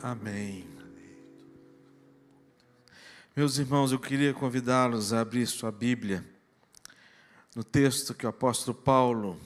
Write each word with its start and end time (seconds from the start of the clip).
Amém. 0.00 0.64
Meus 3.34 3.58
irmãos, 3.58 3.90
eu 3.90 3.98
queria 3.98 4.32
convidá-los 4.32 5.12
a 5.12 5.20
abrir 5.20 5.44
sua 5.44 5.72
Bíblia 5.72 6.24
no 7.52 7.64
texto 7.64 8.14
que 8.14 8.24
o 8.24 8.28
apóstolo 8.28 8.76
Paulo 8.76 9.40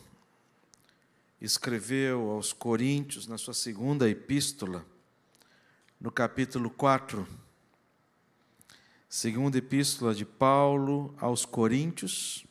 escreveu 1.40 2.32
aos 2.32 2.52
Coríntios, 2.52 3.26
na 3.26 3.38
sua 3.38 3.54
segunda 3.54 4.10
epístola, 4.10 4.84
no 5.98 6.12
capítulo 6.12 6.68
4. 6.68 7.26
Segunda 9.08 9.56
epístola 9.56 10.14
de 10.14 10.26
Paulo 10.26 11.14
aos 11.18 11.46
Coríntios, 11.46 12.44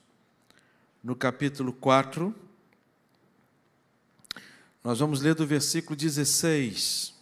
no 1.03 1.15
capítulo 1.15 1.71
4. 1.71 2.33
Nós 4.83 4.97
vamos 4.97 5.21
ler 5.21 5.35
do 5.35 5.45
versículo 5.45 5.95
16 5.95 7.20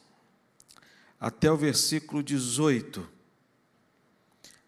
até 1.20 1.52
o 1.52 1.58
versículo 1.58 2.24
18. 2.24 3.08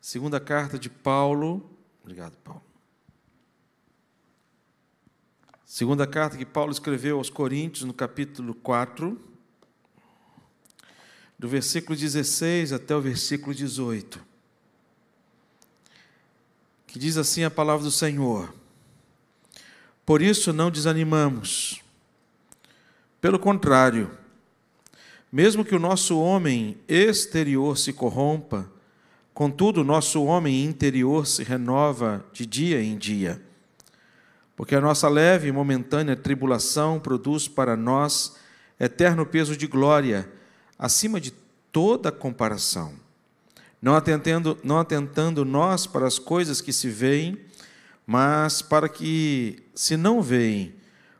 Segunda 0.02 0.40
carta 0.40 0.78
de 0.78 0.90
Paulo. 0.90 1.70
Obrigado, 2.02 2.36
Paulo. 2.38 2.64
Segunda 5.64 6.06
carta 6.06 6.38
que 6.38 6.46
Paulo 6.46 6.72
escreveu 6.72 7.18
aos 7.18 7.30
Coríntios, 7.30 7.86
no 7.86 7.94
capítulo 7.94 8.54
4, 8.54 9.18
do 11.40 11.48
versículo 11.48 11.98
16 11.98 12.74
até 12.74 12.94
o 12.94 13.00
versículo 13.00 13.56
18. 13.56 14.22
Que 16.86 17.00
diz 17.00 17.16
assim 17.16 17.46
a 17.46 17.50
palavra 17.50 17.86
do 17.86 17.92
Senhor: 17.92 18.54
Por 20.06 20.22
isso 20.22 20.52
não 20.52 20.70
desanimamos. 20.70 21.82
Pelo 23.22 23.40
contrário, 23.40 24.12
mesmo 25.32 25.64
que 25.64 25.74
o 25.74 25.80
nosso 25.80 26.20
homem 26.20 26.78
exterior 26.88 27.78
se 27.78 27.94
corrompa, 27.94 28.70
contudo, 29.34 29.82
o 29.82 29.86
nosso 29.86 30.24
homem 30.26 30.66
interior 30.66 31.26
se 31.26 31.42
renova 31.44 32.26
de 32.34 32.46
dia 32.46 32.84
em 32.84 32.98
dia. 32.98 33.42
Porque 34.56 34.76
a 34.76 34.82
nossa 34.82 35.08
leve 35.08 35.48
e 35.48 35.52
momentânea 35.52 36.16
tribulação 36.16 37.00
produz 37.00 37.48
para 37.48 37.78
nós 37.78 38.36
eterno 38.78 39.26
peso 39.26 39.56
de 39.56 39.68
glória, 39.68 40.30
acima 40.78 41.22
de 41.22 41.32
toda 41.72 42.12
comparação. 42.12 42.94
Não 43.82 43.96
atentando, 43.96 44.58
não 44.64 44.80
atentando 44.80 45.46
nós 45.46 45.88
para 45.88 46.06
as 46.06 46.20
coisas 46.20 46.60
que 46.60 46.74
se 46.74 46.90
veem, 46.90 47.40
mas 48.06 48.62
para 48.62 48.90
que 48.90 49.64
se 49.74 49.96
não 49.96 50.22
veem, 50.22 50.76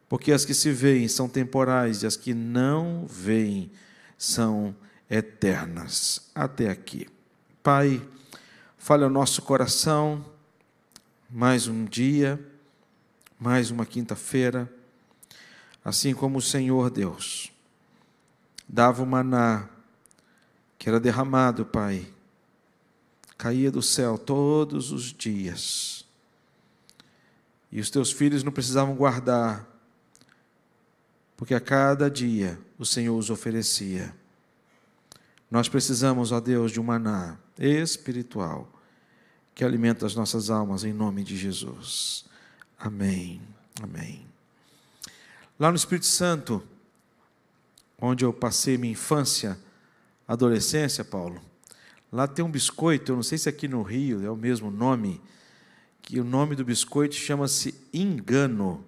porque 0.10 0.34
as 0.34 0.44
que 0.44 0.54
se 0.54 0.72
veem 0.72 1.08
são 1.08 1.30
temporais 1.30 2.04
e 2.04 2.06
as 2.06 2.18
que 2.18 2.34
não 2.34 3.06
veem 3.08 3.72
são 4.22 4.76
eternas. 5.10 6.30
Até 6.36 6.70
aqui. 6.70 7.10
Pai, 7.64 8.00
fale 8.78 9.04
ao 9.04 9.10
nosso 9.10 9.42
coração, 9.42 10.24
mais 11.28 11.68
um 11.68 11.86
dia, 11.86 12.40
mais 13.40 13.72
uma 13.72 13.84
quinta-feira, 13.84 14.72
assim 15.84 16.14
como 16.14 16.38
o 16.38 16.42
Senhor 16.42 16.92
Deus 16.92 17.52
dava 18.70 19.02
o 19.02 19.08
maná 19.08 19.68
que 20.78 20.88
era 20.88 21.00
derramado, 21.00 21.66
Pai, 21.66 22.08
caía 23.40 23.72
do 23.72 23.82
céu 23.82 24.20
todos 24.20 24.92
os 24.92 25.12
dias. 25.12 26.06
E 27.72 27.80
os 27.80 27.90
teus 27.90 28.12
filhos 28.12 28.44
não 28.44 28.52
precisavam 28.52 28.96
guardar, 28.96 29.68
porque 31.36 31.56
a 31.56 31.60
cada 31.60 32.10
dia 32.10 32.60
o 32.82 32.86
Senhor 32.86 33.16
os 33.16 33.30
oferecia. 33.30 34.12
Nós 35.52 35.70
precisamos, 35.70 36.32
ó 36.32 36.40
Deus, 36.40 36.72
de 36.72 36.80
um 36.80 36.84
maná 36.84 37.38
espiritual 37.56 38.68
que 39.54 39.64
alimenta 39.64 40.04
as 40.04 40.16
nossas 40.16 40.50
almas 40.50 40.84
em 40.84 40.92
nome 40.92 41.24
de 41.24 41.38
Jesus. 41.38 42.26
Amém. 42.80 43.40
Amém. 43.84 44.26
Lá 45.60 45.70
no 45.70 45.76
Espírito 45.76 46.08
Santo, 46.08 46.64
onde 48.00 48.26
eu 48.26 48.34
passei 48.34 48.80
minha 48.80 48.94
infância, 48.94 49.60
adolescência, 50.28 51.06
Paulo, 51.06 51.40
lá 52.12 52.28
tem 52.28 52.44
um 52.44 52.50
biscoito, 52.50 53.12
eu 53.12 53.16
não 53.16 53.22
sei 53.22 53.38
se 53.38 53.48
aqui 53.48 53.68
no 53.68 53.84
Rio 53.84 54.26
é 54.26 54.32
o 54.32 54.36
mesmo 54.36 54.72
nome, 54.72 55.22
que 56.02 56.20
o 56.20 56.24
nome 56.24 56.56
do 56.56 56.66
biscoito 56.66 57.14
chama-se 57.14 57.76
engano. 57.94 58.84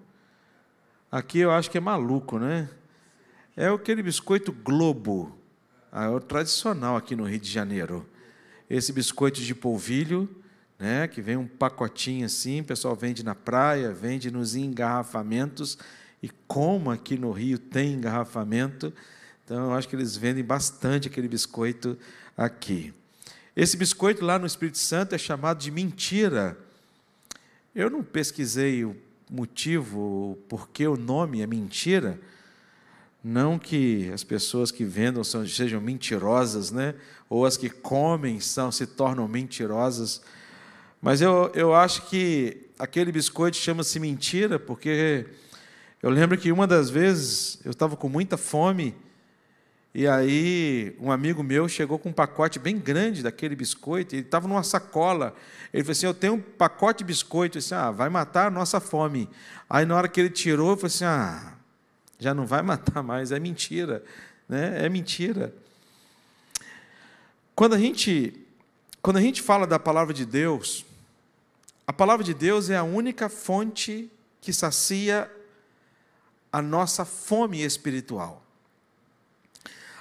Aqui 1.12 1.38
eu 1.38 1.51
acho 1.51 1.69
que 1.69 1.78
é 1.78 1.81
maluco, 1.81 2.39
né? 2.39 2.68
É 3.56 3.68
aquele 3.68 4.02
biscoito 4.02 4.52
Globo, 4.52 5.38
é 5.91 6.08
o 6.08 6.19
tradicional 6.19 6.96
aqui 6.96 7.16
no 7.16 7.24
Rio 7.24 7.40
de 7.40 7.52
Janeiro. 7.52 8.03
Esse 8.68 8.91
biscoito 8.91 9.40
de 9.41 9.53
polvilho, 9.53 10.28
né, 10.80 11.08
que 11.08 11.22
vem 11.22 11.38
um 11.38 11.46
pacotinho 11.46 12.25
assim, 12.25 12.62
o 12.62 12.63
pessoal 12.63 12.96
vende 12.96 13.24
na 13.24 13.36
praia, 13.36 13.94
vende 13.94 14.31
nos 14.31 14.56
engarrafamentos, 14.56 15.78
e 16.19 16.30
como 16.47 16.90
aqui 16.90 17.16
no 17.16 17.31
Rio 17.31 17.59
tem 17.59 17.94
engarrafamento, 17.94 18.92
então 19.46 19.66
eu 19.66 19.74
acho 19.74 19.88
que 19.88 19.96
eles 19.96 20.18
vendem 20.18 20.44
bastante 20.44 21.08
aquele 21.08 21.28
biscoito 21.28 21.96
aqui. 22.36 22.92
Esse 23.56 23.78
biscoito 23.78 24.25
lá 24.25 24.40
no 24.40 24.47
Espírito 24.47 24.80
Santo 24.80 25.13
é 25.13 25.18
chamado 25.19 25.59
de 25.59 25.69
mentira. 25.69 26.58
Eu 27.75 27.88
não 27.92 28.02
pesquisei 28.02 28.84
o 28.84 28.97
motivo, 29.30 30.40
por 30.50 30.69
que 30.69 30.88
o 30.88 30.97
nome 30.97 31.42
é 31.42 31.46
mentira, 31.46 32.19
não 33.23 33.57
que 33.57 34.11
as 34.13 34.23
pessoas 34.23 34.72
que 34.72 34.84
vendam 34.84 35.23
sejam 35.23 35.79
mentirosas, 35.79 36.72
né? 36.72 36.94
ou 37.34 37.47
as 37.47 37.57
que 37.57 37.67
comem 37.67 38.39
são, 38.39 38.72
se 38.72 38.85
tornam 38.85 39.28
mentirosas, 39.28 40.22
mas 41.01 41.19
eu, 41.19 41.51
eu 41.56 41.73
acho 41.73 42.03
que 42.03 42.67
aquele 42.78 43.12
biscoito 43.12 43.57
chama-se 43.57 44.00
mentira, 44.00 44.59
porque 44.59 45.25
eu 46.01 46.12
lembro 46.12 46.38
que 46.38 46.51
uma 46.51 46.67
das 46.67 46.91
vezes 46.91 47.59
eu 47.66 47.72
estava 47.72 47.97
com 47.97 48.07
muita 48.07 48.38
fome, 48.38 48.95
e 49.95 50.07
aí 50.07 50.95
um 51.00 51.12
amigo 51.12 51.41
meu 51.41 51.67
chegou 51.67 51.97
com 51.97 52.09
um 52.09 52.13
pacote 52.13 52.59
bem 52.59 52.78
grande 52.78 53.23
daquele 53.23 53.56
biscoito, 53.56 54.13
ele 54.13 54.22
estava 54.22 54.47
numa 54.47 54.63
sacola. 54.63 55.35
Ele 55.73 55.83
falou 55.83 55.91
assim: 55.91 56.06
Eu 56.07 56.13
tenho 56.13 56.33
um 56.33 56.39
pacote 56.39 57.00
de 57.00 57.03
biscoito. 57.03 57.57
Eu 57.57 57.62
disse: 57.62 57.75
Ah, 57.75 57.91
vai 57.91 58.09
matar 58.09 58.47
a 58.47 58.50
nossa 58.50 58.79
fome. 58.79 59.29
Aí 59.69 59.85
na 59.85 59.95
hora 59.95 60.07
que 60.07 60.19
ele 60.19 60.31
tirou, 60.31 60.72
eu 60.72 60.78
falei 60.78 60.88
assim: 60.88 61.06
Ah, 61.06 61.53
já 62.23 62.34
não 62.34 62.45
vai 62.45 62.61
matar 62.63 63.03
mais, 63.03 63.31
é 63.31 63.39
mentira, 63.39 64.03
né? 64.47 64.85
É 64.85 64.89
mentira. 64.89 65.53
Quando 67.53 67.75
a 67.75 67.78
gente 67.78 68.39
quando 69.01 69.17
a 69.17 69.22
gente 69.22 69.41
fala 69.41 69.67
da 69.67 69.78
palavra 69.78 70.13
de 70.13 70.25
Deus, 70.25 70.85
a 71.85 71.91
palavra 71.91 72.23
de 72.23 72.33
Deus 72.33 72.69
é 72.69 72.78
a 72.78 72.83
única 72.83 73.28
fonte 73.28 74.09
que 74.39 74.53
sacia 74.53 75.29
a 76.50 76.62
nossa 76.62 77.03
fome 77.03 77.62
espiritual. 77.62 78.41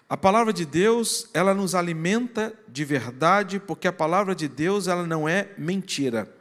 A 0.08 0.16
palavra 0.16 0.52
de 0.52 0.64
Deus, 0.64 1.28
ela 1.34 1.52
nos 1.52 1.74
alimenta 1.74 2.54
de 2.68 2.84
verdade, 2.84 3.58
porque 3.58 3.88
a 3.88 3.92
palavra 3.92 4.36
de 4.36 4.46
Deus, 4.46 4.86
ela 4.86 5.04
não 5.04 5.28
é 5.28 5.50
mentira. 5.58 6.32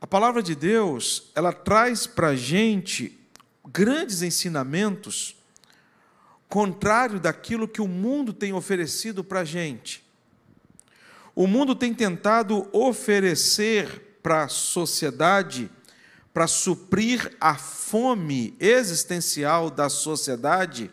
A 0.00 0.06
palavra 0.08 0.42
de 0.42 0.56
Deus, 0.56 1.30
ela 1.36 1.52
traz 1.52 2.04
para 2.08 2.28
a 2.28 2.36
gente 2.36 3.21
grandes 3.66 4.22
ensinamentos, 4.22 5.36
contrário 6.48 7.18
daquilo 7.20 7.68
que 7.68 7.80
o 7.80 7.88
mundo 7.88 8.32
tem 8.32 8.52
oferecido 8.52 9.22
para 9.22 9.40
a 9.40 9.44
gente. 9.44 10.04
O 11.34 11.46
mundo 11.46 11.74
tem 11.74 11.94
tentado 11.94 12.68
oferecer 12.72 14.18
para 14.22 14.44
a 14.44 14.48
sociedade, 14.48 15.70
para 16.32 16.46
suprir 16.46 17.34
a 17.40 17.54
fome 17.54 18.54
existencial 18.60 19.70
da 19.70 19.88
sociedade, 19.88 20.90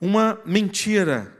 uma 0.00 0.40
mentira. 0.44 1.36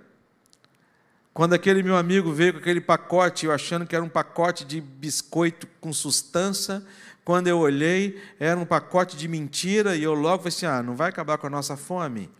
Quando 1.34 1.54
aquele 1.54 1.82
meu 1.82 1.96
amigo 1.96 2.32
veio 2.32 2.52
com 2.52 2.58
aquele 2.58 2.80
pacote, 2.80 3.46
eu 3.46 3.52
achando 3.52 3.86
que 3.86 3.96
era 3.96 4.04
um 4.04 4.08
pacote 4.08 4.64
de 4.64 4.80
biscoito 4.80 5.66
com 5.80 5.92
sustância, 5.92 6.84
quando 7.24 7.46
eu 7.46 7.58
olhei, 7.58 8.20
era 8.38 8.58
um 8.58 8.64
pacote 8.64 9.16
de 9.16 9.28
mentira 9.28 9.96
e 9.96 10.02
eu 10.02 10.14
logo 10.14 10.42
falei 10.42 10.56
assim: 10.56 10.66
ah, 10.66 10.82
não 10.82 10.96
vai 10.96 11.08
acabar 11.08 11.38
com 11.38 11.46
a 11.46 11.50
nossa 11.50 11.76
fome. 11.76 12.30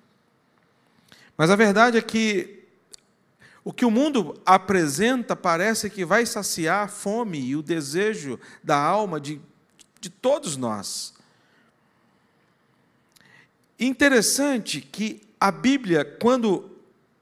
Mas 1.37 1.51
a 1.51 1.57
verdade 1.57 1.99
é 1.99 2.03
que 2.03 2.63
o 3.65 3.73
que 3.73 3.85
o 3.85 3.91
mundo 3.91 4.41
apresenta 4.45 5.37
parece 5.37 5.89
que 5.89 6.05
vai 6.05 6.27
saciar 6.27 6.85
a 6.85 6.89
fome 6.89 7.39
e 7.39 7.55
o 7.55 7.63
desejo 7.63 8.39
da 8.63 8.77
alma 8.77 9.21
de, 9.21 9.41
de 10.01 10.11
todos 10.11 10.57
nós. 10.57 11.15
Interessante 13.79 14.81
que 14.81 15.23
a 15.39 15.51
Bíblia, 15.51 16.05
quando 16.05 16.71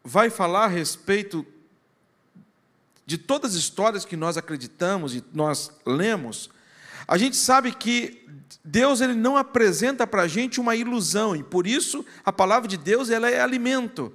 vai 0.02 0.30
falar 0.30 0.64
a 0.64 0.68
respeito 0.68 1.46
de 3.04 3.18
todas 3.18 3.52
as 3.52 3.58
histórias 3.58 4.04
que 4.04 4.16
nós 4.16 4.36
acreditamos 4.36 5.14
e 5.14 5.24
nós 5.32 5.70
lemos, 5.84 6.50
A 7.10 7.18
gente 7.18 7.36
sabe 7.36 7.72
que 7.72 8.24
Deus 8.64 9.00
ele 9.00 9.14
não 9.14 9.36
apresenta 9.36 10.06
para 10.06 10.22
a 10.22 10.28
gente 10.28 10.60
uma 10.60 10.76
ilusão, 10.76 11.34
e 11.34 11.42
por 11.42 11.66
isso 11.66 12.06
a 12.24 12.32
palavra 12.32 12.68
de 12.68 12.76
Deus 12.76 13.10
ela 13.10 13.28
é 13.28 13.40
alimento. 13.40 14.14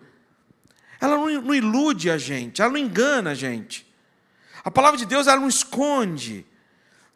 Ela 1.01 1.17
não, 1.17 1.53
ilude 1.53 2.09
a 2.09 2.17
gente, 2.17 2.61
ela 2.61 2.71
não 2.71 2.77
engana 2.77 3.31
a 3.31 3.35
gente. 3.35 3.85
A 4.63 4.71
palavra 4.71 4.97
de 4.97 5.05
Deus 5.05 5.27
ela 5.27 5.41
não 5.41 5.49
esconde. 5.49 6.45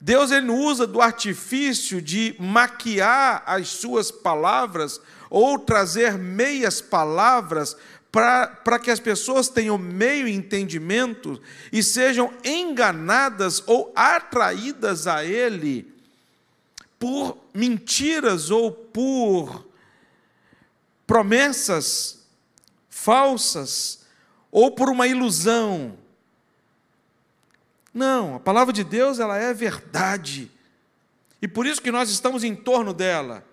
Deus 0.01 0.31
ele 0.31 0.47
não 0.47 0.57
usa 0.57 0.85
do 0.85 0.99
artifício 0.99 2.01
de 2.01 2.35
maquiar 2.37 3.41
as 3.45 3.69
suas 3.69 4.11
palavras 4.11 4.99
ou 5.29 5.57
trazer 5.57 6.17
meias 6.17 6.81
palavras 6.81 7.77
para 8.11 8.79
que 8.79 8.89
as 8.89 8.99
pessoas 8.99 9.49
tenham 9.49 9.77
meio 9.77 10.27
entendimento 10.27 11.39
e 11.71 11.83
sejam 11.83 12.33
enganadas 12.43 13.61
ou 13.67 13.91
atraídas 13.95 15.05
a 15.05 15.23
Ele 15.23 15.93
por 16.97 17.37
mentiras 17.53 18.49
ou 18.49 18.71
por 18.71 19.67
promessas 21.05 22.27
falsas 22.89 24.05
ou 24.51 24.71
por 24.71 24.89
uma 24.89 25.07
ilusão. 25.07 25.97
Não, 27.93 28.35
a 28.35 28.39
palavra 28.39 28.73
de 28.73 28.83
Deus 28.83 29.19
ela 29.19 29.37
é 29.37 29.53
verdade. 29.53 30.51
E 31.41 31.47
por 31.47 31.65
isso 31.65 31.81
que 31.81 31.91
nós 31.91 32.09
estamos 32.09 32.43
em 32.43 32.55
torno 32.55 32.93
dela. 32.93 33.45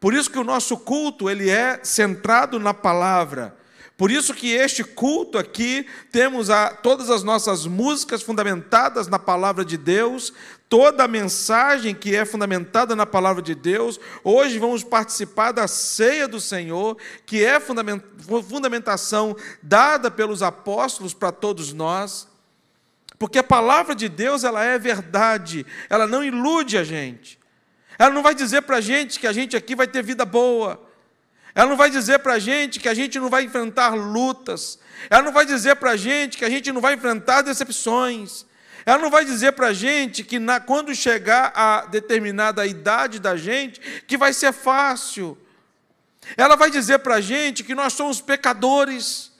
Por 0.00 0.14
isso 0.14 0.30
que 0.30 0.38
o 0.38 0.44
nosso 0.44 0.76
culto 0.78 1.28
ele 1.28 1.50
é 1.50 1.84
centrado 1.84 2.58
na 2.58 2.74
palavra. 2.74 3.59
Por 4.00 4.10
isso 4.10 4.32
que 4.32 4.54
este 4.54 4.82
culto 4.82 5.36
aqui 5.36 5.86
temos 6.10 6.48
a, 6.48 6.70
todas 6.70 7.10
as 7.10 7.22
nossas 7.22 7.66
músicas 7.66 8.22
fundamentadas 8.22 9.08
na 9.08 9.18
palavra 9.18 9.62
de 9.62 9.76
Deus, 9.76 10.32
toda 10.70 11.04
a 11.04 11.06
mensagem 11.06 11.94
que 11.94 12.16
é 12.16 12.24
fundamentada 12.24 12.96
na 12.96 13.04
palavra 13.04 13.42
de 13.42 13.54
Deus. 13.54 14.00
Hoje 14.24 14.58
vamos 14.58 14.82
participar 14.82 15.52
da 15.52 15.68
ceia 15.68 16.26
do 16.26 16.40
Senhor, 16.40 16.96
que 17.26 17.44
é 17.44 17.60
fundamentação 17.60 19.36
dada 19.62 20.10
pelos 20.10 20.42
apóstolos 20.42 21.12
para 21.12 21.30
todos 21.30 21.74
nós. 21.74 22.26
Porque 23.18 23.40
a 23.40 23.44
palavra 23.44 23.94
de 23.94 24.08
Deus 24.08 24.44
ela 24.44 24.64
é 24.64 24.78
verdade, 24.78 25.66
ela 25.90 26.06
não 26.06 26.24
ilude 26.24 26.78
a 26.78 26.84
gente. 26.84 27.38
Ela 27.98 28.14
não 28.14 28.22
vai 28.22 28.34
dizer 28.34 28.62
para 28.62 28.78
a 28.78 28.80
gente 28.80 29.20
que 29.20 29.26
a 29.26 29.32
gente 29.34 29.58
aqui 29.58 29.76
vai 29.76 29.86
ter 29.86 30.02
vida 30.02 30.24
boa. 30.24 30.88
Ela 31.54 31.68
não 31.68 31.76
vai 31.76 31.90
dizer 31.90 32.20
para 32.20 32.34
a 32.34 32.38
gente 32.38 32.78
que 32.78 32.88
a 32.88 32.94
gente 32.94 33.18
não 33.18 33.28
vai 33.28 33.44
enfrentar 33.44 33.94
lutas. 33.94 34.78
Ela 35.08 35.22
não 35.22 35.32
vai 35.32 35.44
dizer 35.44 35.76
para 35.76 35.92
a 35.92 35.96
gente 35.96 36.38
que 36.38 36.44
a 36.44 36.50
gente 36.50 36.70
não 36.72 36.80
vai 36.80 36.94
enfrentar 36.94 37.42
decepções. 37.42 38.44
Ela 38.86 38.98
não 38.98 39.10
vai 39.10 39.24
dizer 39.24 39.52
para 39.52 39.68
a 39.68 39.72
gente 39.72 40.24
que 40.24 40.38
na, 40.38 40.60
quando 40.60 40.94
chegar 40.94 41.52
a 41.54 41.86
determinada 41.86 42.66
idade 42.66 43.18
da 43.18 43.36
gente, 43.36 43.80
que 44.06 44.16
vai 44.16 44.32
ser 44.32 44.52
fácil. 44.52 45.36
Ela 46.36 46.56
vai 46.56 46.70
dizer 46.70 46.98
para 47.00 47.16
a 47.16 47.20
gente 47.20 47.64
que 47.64 47.74
nós 47.74 47.92
somos 47.92 48.20
pecadores. 48.20 49.30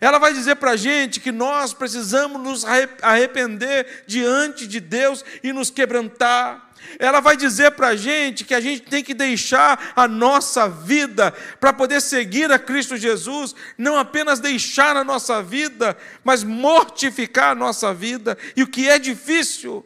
Ela 0.00 0.18
vai 0.18 0.32
dizer 0.32 0.56
para 0.56 0.72
a 0.72 0.76
gente 0.76 1.20
que 1.20 1.32
nós 1.32 1.72
precisamos 1.72 2.40
nos 2.40 2.64
arrepender 3.02 4.04
diante 4.06 4.66
de 4.66 4.80
Deus 4.80 5.24
e 5.42 5.52
nos 5.52 5.70
quebrantar. 5.70 6.65
Ela 6.98 7.20
vai 7.20 7.36
dizer 7.36 7.72
para 7.72 7.88
a 7.88 7.96
gente 7.96 8.44
que 8.44 8.54
a 8.54 8.60
gente 8.60 8.82
tem 8.82 9.02
que 9.02 9.14
deixar 9.14 9.92
a 9.94 10.08
nossa 10.08 10.68
vida 10.68 11.32
para 11.60 11.72
poder 11.72 12.00
seguir 12.00 12.50
a 12.50 12.58
Cristo 12.58 12.96
Jesus, 12.96 13.54
não 13.76 13.96
apenas 13.96 14.40
deixar 14.40 14.96
a 14.96 15.04
nossa 15.04 15.42
vida, 15.42 15.96
mas 16.24 16.42
mortificar 16.44 17.50
a 17.50 17.54
nossa 17.54 17.92
vida, 17.92 18.36
e 18.56 18.62
o 18.62 18.66
que 18.66 18.88
é 18.88 18.98
difícil. 18.98 19.84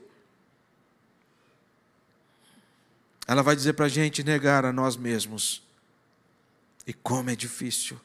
Ela 3.26 3.42
vai 3.42 3.54
dizer 3.54 3.74
para 3.74 3.86
a 3.86 3.88
gente 3.88 4.24
negar 4.24 4.64
a 4.64 4.72
nós 4.72 4.96
mesmos, 4.96 5.62
e 6.86 6.92
como 6.92 7.30
é 7.30 7.36
difícil. 7.36 8.00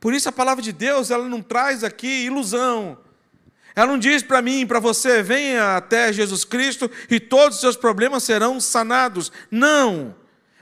Por 0.00 0.14
isso 0.14 0.28
a 0.28 0.32
palavra 0.32 0.62
de 0.62 0.72
Deus, 0.72 1.10
ela 1.10 1.28
não 1.28 1.42
traz 1.42 1.82
aqui 1.82 2.24
ilusão, 2.24 2.98
ela 3.78 3.92
não 3.92 3.98
diz 3.98 4.24
para 4.24 4.42
mim, 4.42 4.66
para 4.66 4.80
você, 4.80 5.22
venha 5.22 5.76
até 5.76 6.12
Jesus 6.12 6.44
Cristo 6.44 6.90
e 7.08 7.20
todos 7.20 7.58
os 7.58 7.60
seus 7.60 7.76
problemas 7.76 8.24
serão 8.24 8.58
sanados. 8.58 9.30
Não. 9.52 10.16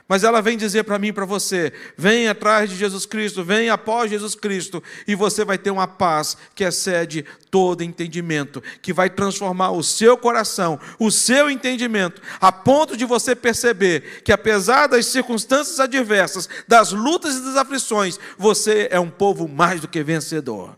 Mas 0.06 0.22
ela 0.22 0.42
vem 0.42 0.58
dizer 0.58 0.84
para 0.84 0.98
mim 0.98 1.14
para 1.14 1.24
você: 1.24 1.72
venha 1.96 2.32
atrás 2.32 2.68
de 2.68 2.76
Jesus 2.76 3.06
Cristo, 3.06 3.42
venha 3.42 3.72
após 3.72 4.10
Jesus 4.10 4.34
Cristo, 4.34 4.82
e 5.08 5.14
você 5.14 5.46
vai 5.46 5.56
ter 5.56 5.70
uma 5.70 5.88
paz 5.88 6.36
que 6.54 6.62
excede 6.62 7.24
todo 7.50 7.82
entendimento, 7.82 8.62
que 8.82 8.92
vai 8.92 9.08
transformar 9.08 9.70
o 9.70 9.82
seu 9.82 10.18
coração, 10.18 10.78
o 10.98 11.10
seu 11.10 11.48
entendimento, 11.48 12.20
a 12.38 12.52
ponto 12.52 12.98
de 12.98 13.06
você 13.06 13.34
perceber 13.34 14.20
que, 14.24 14.30
apesar 14.30 14.88
das 14.88 15.06
circunstâncias 15.06 15.80
adversas, 15.80 16.50
das 16.68 16.92
lutas 16.92 17.36
e 17.36 17.40
das 17.40 17.56
aflições, 17.56 18.20
você 18.36 18.88
é 18.90 19.00
um 19.00 19.08
povo 19.08 19.48
mais 19.48 19.80
do 19.80 19.88
que 19.88 20.02
vencedor. 20.02 20.76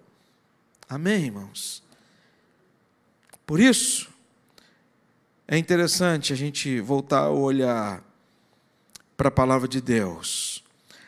Amém, 0.89 1.25
irmãos? 1.25 1.88
Por 3.49 3.61
isso, 3.61 4.11
é 5.49 5.57
interessante 5.57 6.35
a 6.35 6.37
gente 6.37 6.81
voltar 6.81 7.21
a 7.21 7.31
olhar 7.31 8.05
para 9.17 9.29
a 9.29 9.31
palavra 9.31 9.67
de 9.67 9.81
Deus. 9.81 10.63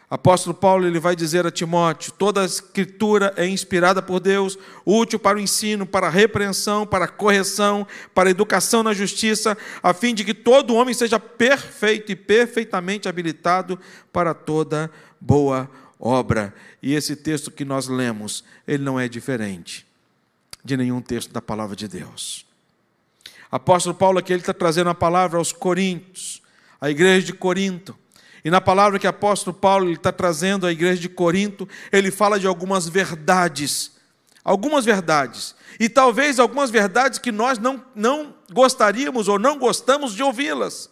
Apóstolo 0.09 0.55
Paulo 0.55 0.87
ele 0.87 0.99
vai 0.99 1.15
dizer 1.15 1.47
a 1.47 1.51
Timóteo: 1.51 2.13
toda 2.13 2.41
a 2.41 2.47
escritura 2.47 3.35
é 3.37 3.47
inspirada 3.47 4.01
por 4.01 4.21
Deus, 4.21 4.59
útil 4.87 5.19
para 5.19 5.37
o 5.37 5.41
ensino, 5.41 5.85
para 5.85 6.07
a 6.07 6.11
repreensão, 6.11 6.87
para 6.87 7.05
a 7.05 7.09
correção, 7.09 7.87
para 8.15 8.31
a 8.31 8.33
educação 8.33 8.83
na 8.83 8.95
justiça, 8.95 9.55
a 9.83 9.93
fim 9.93 10.15
de 10.15 10.25
que 10.25 10.33
todo 10.33 10.77
homem 10.77 10.95
seja 10.95 11.21
perfeito 11.21 12.11
e 12.11 12.17
perfeitamente 12.17 13.07
habilitado 13.07 13.79
para 14.11 14.33
toda 14.33 14.91
boa 15.21 15.71
obra. 15.99 16.55
E 16.83 16.95
esse 16.95 17.17
texto 17.17 17.51
que 17.51 17.67
nós 17.67 17.87
lemos, 17.87 18.43
ele 18.67 18.83
não 18.83 18.99
é 18.99 19.11
diferente 19.11 19.90
de 20.65 20.77
nenhum 20.77 21.01
texto 21.01 21.33
da 21.33 21.41
palavra 21.41 21.75
de 21.75 21.89
Deus. 21.89 22.47
Apóstolo 23.51 23.95
Paulo 23.95 24.19
aqui 24.19 24.33
ele 24.33 24.41
está 24.41 24.55
trazendo 24.55 24.91
a 24.91 24.95
palavra 24.95 25.39
aos 25.39 25.53
Coríntios, 25.53 26.41
à 26.81 26.91
igreja 26.91 27.27
de 27.27 27.33
Corinto. 27.33 27.97
E 28.45 28.51
na 28.51 28.61
palavra 28.61 28.99
que 28.99 29.07
apóstolo 29.07 29.55
Paulo 29.55 29.87
ele 29.87 29.97
está 29.97 30.12
trazendo 30.12 30.67
à 30.67 30.73
igreja 30.73 31.01
de 31.01 31.09
Corinto, 31.09 31.69
ele 31.93 32.11
fala 32.11 32.39
de 32.39 32.47
algumas 32.47 32.89
verdades. 32.89 33.93
Algumas 34.43 34.85
verdades. 34.85 35.55
E 35.79 35.89
talvez 35.89 36.39
algumas 36.39 36.71
verdades 36.71 37.19
que 37.19 37.33
nós 37.33 37.59
não, 37.59 37.85
não 37.95 38.35
gostaríamos 38.53 39.29
ou 39.29 39.39
não 39.39 39.59
gostamos 39.59 40.15
de 40.15 40.23
ouvi-las. 40.23 40.89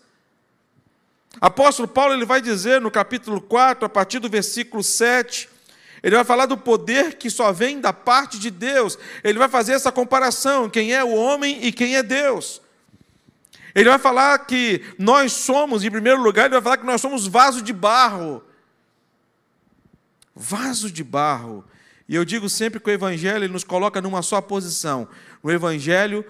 Apóstolo 1.40 1.88
Paulo 1.88 2.14
ele 2.14 2.24
vai 2.24 2.40
dizer 2.40 2.80
no 2.80 2.90
capítulo 2.90 3.40
4, 3.40 3.86
a 3.86 3.88
partir 3.88 4.18
do 4.18 4.28
versículo 4.28 4.82
7, 4.82 5.48
ele 6.02 6.16
vai 6.16 6.24
falar 6.24 6.46
do 6.46 6.56
poder 6.56 7.16
que 7.16 7.30
só 7.30 7.52
vem 7.52 7.80
da 7.80 7.92
parte 7.92 8.38
de 8.38 8.50
Deus. 8.50 8.98
Ele 9.24 9.38
vai 9.38 9.48
fazer 9.48 9.72
essa 9.72 9.90
comparação: 9.90 10.68
quem 10.68 10.92
é 10.92 11.02
o 11.02 11.14
homem 11.14 11.58
e 11.64 11.72
quem 11.72 11.96
é 11.96 12.02
Deus. 12.02 12.60
Ele 13.74 13.88
vai 13.88 13.98
falar 13.98 14.38
que 14.40 14.82
nós 14.98 15.32
somos, 15.32 15.84
em 15.84 15.90
primeiro 15.90 16.20
lugar, 16.22 16.46
ele 16.46 16.54
vai 16.54 16.62
falar 16.62 16.76
que 16.78 16.86
nós 16.86 17.00
somos 17.00 17.26
vaso 17.26 17.62
de 17.62 17.72
barro. 17.72 18.42
Vaso 20.34 20.90
de 20.90 21.04
barro. 21.04 21.64
E 22.08 22.14
eu 22.14 22.24
digo 22.24 22.48
sempre 22.48 22.80
que 22.80 22.88
o 22.88 22.92
Evangelho 22.92 23.48
nos 23.48 23.64
coloca 23.64 24.00
numa 24.00 24.22
só 24.22 24.40
posição. 24.40 25.06
O 25.42 25.50
Evangelho 25.50 26.24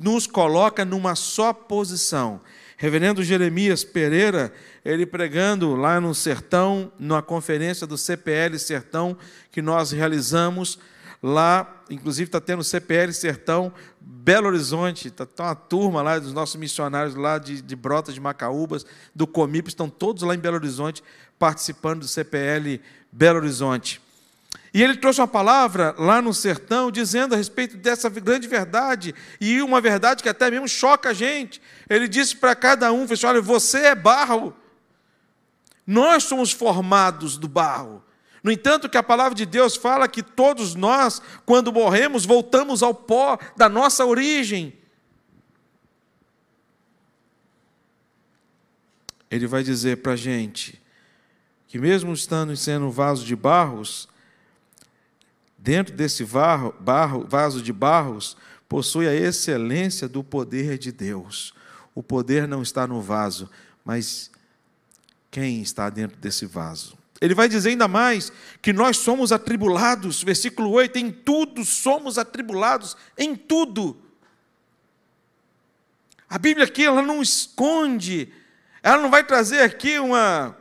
nos 0.00 0.26
coloca 0.26 0.84
numa 0.84 1.14
só 1.14 1.52
posição. 1.52 2.40
Reverendo 2.80 3.24
Jeremias 3.24 3.82
Pereira, 3.82 4.52
ele 4.84 5.04
pregando 5.04 5.74
lá 5.74 6.00
no 6.00 6.14
Sertão, 6.14 6.92
numa 6.96 7.20
conferência 7.20 7.88
do 7.88 7.98
CPL 7.98 8.56
Sertão 8.56 9.18
que 9.50 9.60
nós 9.60 9.90
realizamos 9.90 10.78
lá, 11.20 11.82
inclusive 11.90 12.28
está 12.28 12.40
tendo 12.40 12.62
CPL 12.62 13.12
Sertão 13.12 13.72
Belo 14.00 14.46
Horizonte, 14.46 15.08
está 15.08 15.26
tá 15.26 15.46
uma 15.46 15.54
turma 15.56 16.02
lá 16.02 16.20
dos 16.20 16.32
nossos 16.32 16.54
missionários 16.54 17.16
lá 17.16 17.36
de, 17.38 17.60
de 17.60 17.74
Brotas 17.74 18.14
de 18.14 18.20
Macaúbas, 18.20 18.86
do 19.12 19.26
Comip, 19.26 19.66
estão 19.66 19.90
todos 19.90 20.22
lá 20.22 20.32
em 20.36 20.38
Belo 20.38 20.54
Horizonte 20.54 21.02
participando 21.36 22.02
do 22.02 22.08
CPL 22.08 22.80
Belo 23.10 23.40
Horizonte. 23.40 24.00
E 24.72 24.82
ele 24.82 24.96
trouxe 24.96 25.20
uma 25.20 25.28
palavra 25.28 25.94
lá 25.98 26.20
no 26.20 26.34
sertão 26.34 26.90
dizendo 26.90 27.34
a 27.34 27.38
respeito 27.38 27.76
dessa 27.76 28.08
grande 28.10 28.46
verdade, 28.46 29.14
e 29.40 29.62
uma 29.62 29.80
verdade 29.80 30.22
que 30.22 30.28
até 30.28 30.50
mesmo 30.50 30.68
choca 30.68 31.10
a 31.10 31.14
gente. 31.14 31.60
Ele 31.88 32.06
disse 32.06 32.36
para 32.36 32.54
cada 32.54 32.92
um: 32.92 33.04
assim, 33.04 33.26
olha, 33.26 33.40
você 33.40 33.86
é 33.86 33.94
barro, 33.94 34.54
nós 35.86 36.24
somos 36.24 36.52
formados 36.52 37.38
do 37.38 37.48
barro. 37.48 38.04
No 38.42 38.52
entanto, 38.52 38.88
que 38.88 38.96
a 38.96 39.02
palavra 39.02 39.34
de 39.34 39.44
Deus 39.44 39.74
fala 39.74 40.06
que 40.06 40.22
todos 40.22 40.74
nós, 40.74 41.20
quando 41.44 41.72
morremos, 41.72 42.24
voltamos 42.24 42.82
ao 42.82 42.94
pó 42.94 43.38
da 43.56 43.68
nossa 43.68 44.04
origem. 44.04 44.78
Ele 49.30 49.46
vai 49.46 49.62
dizer 49.62 49.98
para 49.98 50.12
a 50.12 50.16
gente 50.16 50.80
que, 51.66 51.78
mesmo 51.78 52.12
estando 52.12 52.56
sendo 52.56 52.90
vaso 52.90 53.24
de 53.24 53.36
barros, 53.36 54.08
dentro 55.68 55.94
desse 55.94 56.24
barro, 56.24 56.74
barro, 56.80 57.26
vaso 57.28 57.60
de 57.60 57.74
barros, 57.74 58.38
possui 58.66 59.06
a 59.06 59.14
excelência 59.14 60.08
do 60.08 60.24
poder 60.24 60.78
de 60.78 60.90
Deus. 60.90 61.52
O 61.94 62.02
poder 62.02 62.48
não 62.48 62.62
está 62.62 62.86
no 62.86 63.02
vaso, 63.02 63.50
mas 63.84 64.30
quem 65.30 65.60
está 65.60 65.90
dentro 65.90 66.16
desse 66.16 66.46
vaso. 66.46 66.96
Ele 67.20 67.34
vai 67.34 67.50
dizer 67.50 67.68
ainda 67.68 67.86
mais 67.86 68.32
que 68.62 68.72
nós 68.72 68.96
somos 68.96 69.30
atribulados, 69.30 70.22
versículo 70.22 70.70
8: 70.70 70.96
em 70.96 71.10
tudo 71.10 71.62
somos 71.66 72.16
atribulados, 72.16 72.96
em 73.18 73.36
tudo. 73.36 73.94
A 76.30 76.38
Bíblia 76.38 76.64
aqui 76.64 76.86
ela 76.86 77.02
não 77.02 77.20
esconde, 77.20 78.32
ela 78.82 79.02
não 79.02 79.10
vai 79.10 79.22
trazer 79.22 79.60
aqui 79.60 79.98
uma. 79.98 80.56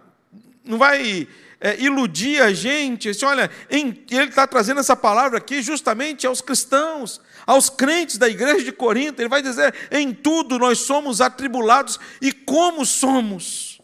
não 0.66 0.78
vai 0.78 1.30
é, 1.60 1.80
iludir 1.82 2.42
a 2.42 2.54
gente. 2.54 3.10
Assim, 3.10 3.26
olha, 3.26 3.50
em, 3.70 4.06
ele 4.10 4.30
está 4.30 4.46
trazendo 4.46 4.80
essa 4.80 4.96
palavra 4.96 5.38
aqui 5.38 5.62
justamente 5.62 6.28
aos 6.28 6.42
cristãos, 6.42 7.22
aos 7.46 7.70
crentes 7.70 8.18
da 8.18 8.28
igreja 8.28 8.64
de 8.64 8.72
Corinto. 8.72 9.22
Ele 9.22 9.30
vai 9.30 9.42
dizer: 9.42 9.74
em 9.92 10.14
tudo 10.14 10.60
nós 10.60 10.80
somos 10.80 11.22
atribulados, 11.22 12.00
e 12.22 12.32
como 12.32 12.86
somos? 12.86 13.78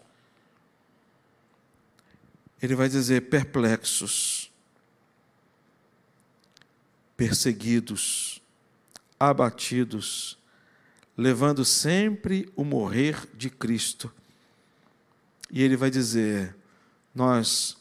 ele 2.63 2.75
vai 2.75 2.87
dizer 2.87 3.23
perplexos, 3.23 4.49
perseguidos, 7.17 8.41
abatidos, 9.19 10.39
levando 11.17 11.65
sempre 11.65 12.49
o 12.55 12.63
morrer 12.63 13.27
de 13.35 13.49
Cristo. 13.49 14.09
E 15.51 15.61
ele 15.61 15.75
vai 15.75 15.91
dizer: 15.91 16.55
nós 17.13 17.77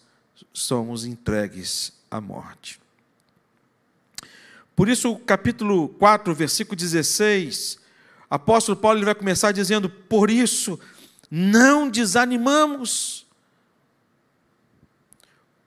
somos 0.52 1.04
entregues 1.04 1.92
à 2.10 2.20
morte. 2.20 2.80
Por 4.74 4.88
isso, 4.88 5.16
capítulo 5.16 5.88
4, 5.88 6.34
versículo 6.34 6.76
16, 6.76 7.78
apóstolo 8.28 8.76
Paulo 8.76 8.98
ele 8.98 9.04
vai 9.04 9.14
começar 9.14 9.52
dizendo: 9.52 9.88
Por 9.88 10.30
isso, 10.30 10.78
não 11.30 11.88
desanimamos 11.88 13.22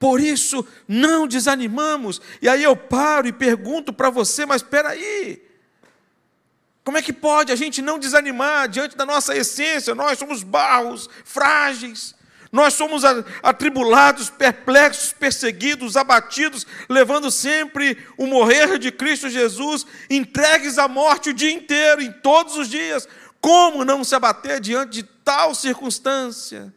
por 0.05 0.19
isso, 0.19 0.63
não 0.87 1.27
desanimamos. 1.27 2.21
E 2.41 2.49
aí 2.49 2.63
eu 2.63 2.75
paro 2.75 3.27
e 3.27 3.33
pergunto 3.33 3.93
para 3.93 4.09
você, 4.09 4.45
mas 4.45 4.61
espera 4.61 4.89
aí. 4.89 5.41
Como 6.83 6.97
é 6.97 7.01
que 7.01 7.11
pode 7.11 7.51
a 7.51 7.55
gente 7.55 7.81
não 7.81 7.97
desanimar 7.97 8.67
diante 8.67 8.95
da 8.95 9.05
nossa 9.05 9.35
essência? 9.35 9.95
Nós 9.95 10.19
somos 10.19 10.43
barros, 10.43 11.09
frágeis. 11.23 12.13
Nós 12.55 12.73
somos 12.73 13.03
atribulados, 13.43 14.29
perplexos, 14.29 15.11
perseguidos, 15.11 15.97
abatidos, 15.97 16.65
levando 16.87 17.29
sempre 17.29 17.97
o 18.17 18.25
morrer 18.25 18.79
de 18.79 18.93
Cristo 18.93 19.29
Jesus, 19.29 19.85
entregues 20.09 20.77
à 20.77 20.87
morte 20.87 21.31
o 21.31 21.33
dia 21.33 21.51
inteiro, 21.51 22.01
em 22.01 22.13
todos 22.13 22.55
os 22.55 22.69
dias. 22.69 23.09
Como 23.41 23.83
não 23.83 24.05
se 24.05 24.15
abater 24.15 24.61
diante 24.61 24.93
de 24.93 25.03
tal 25.03 25.53
circunstância? 25.53 26.73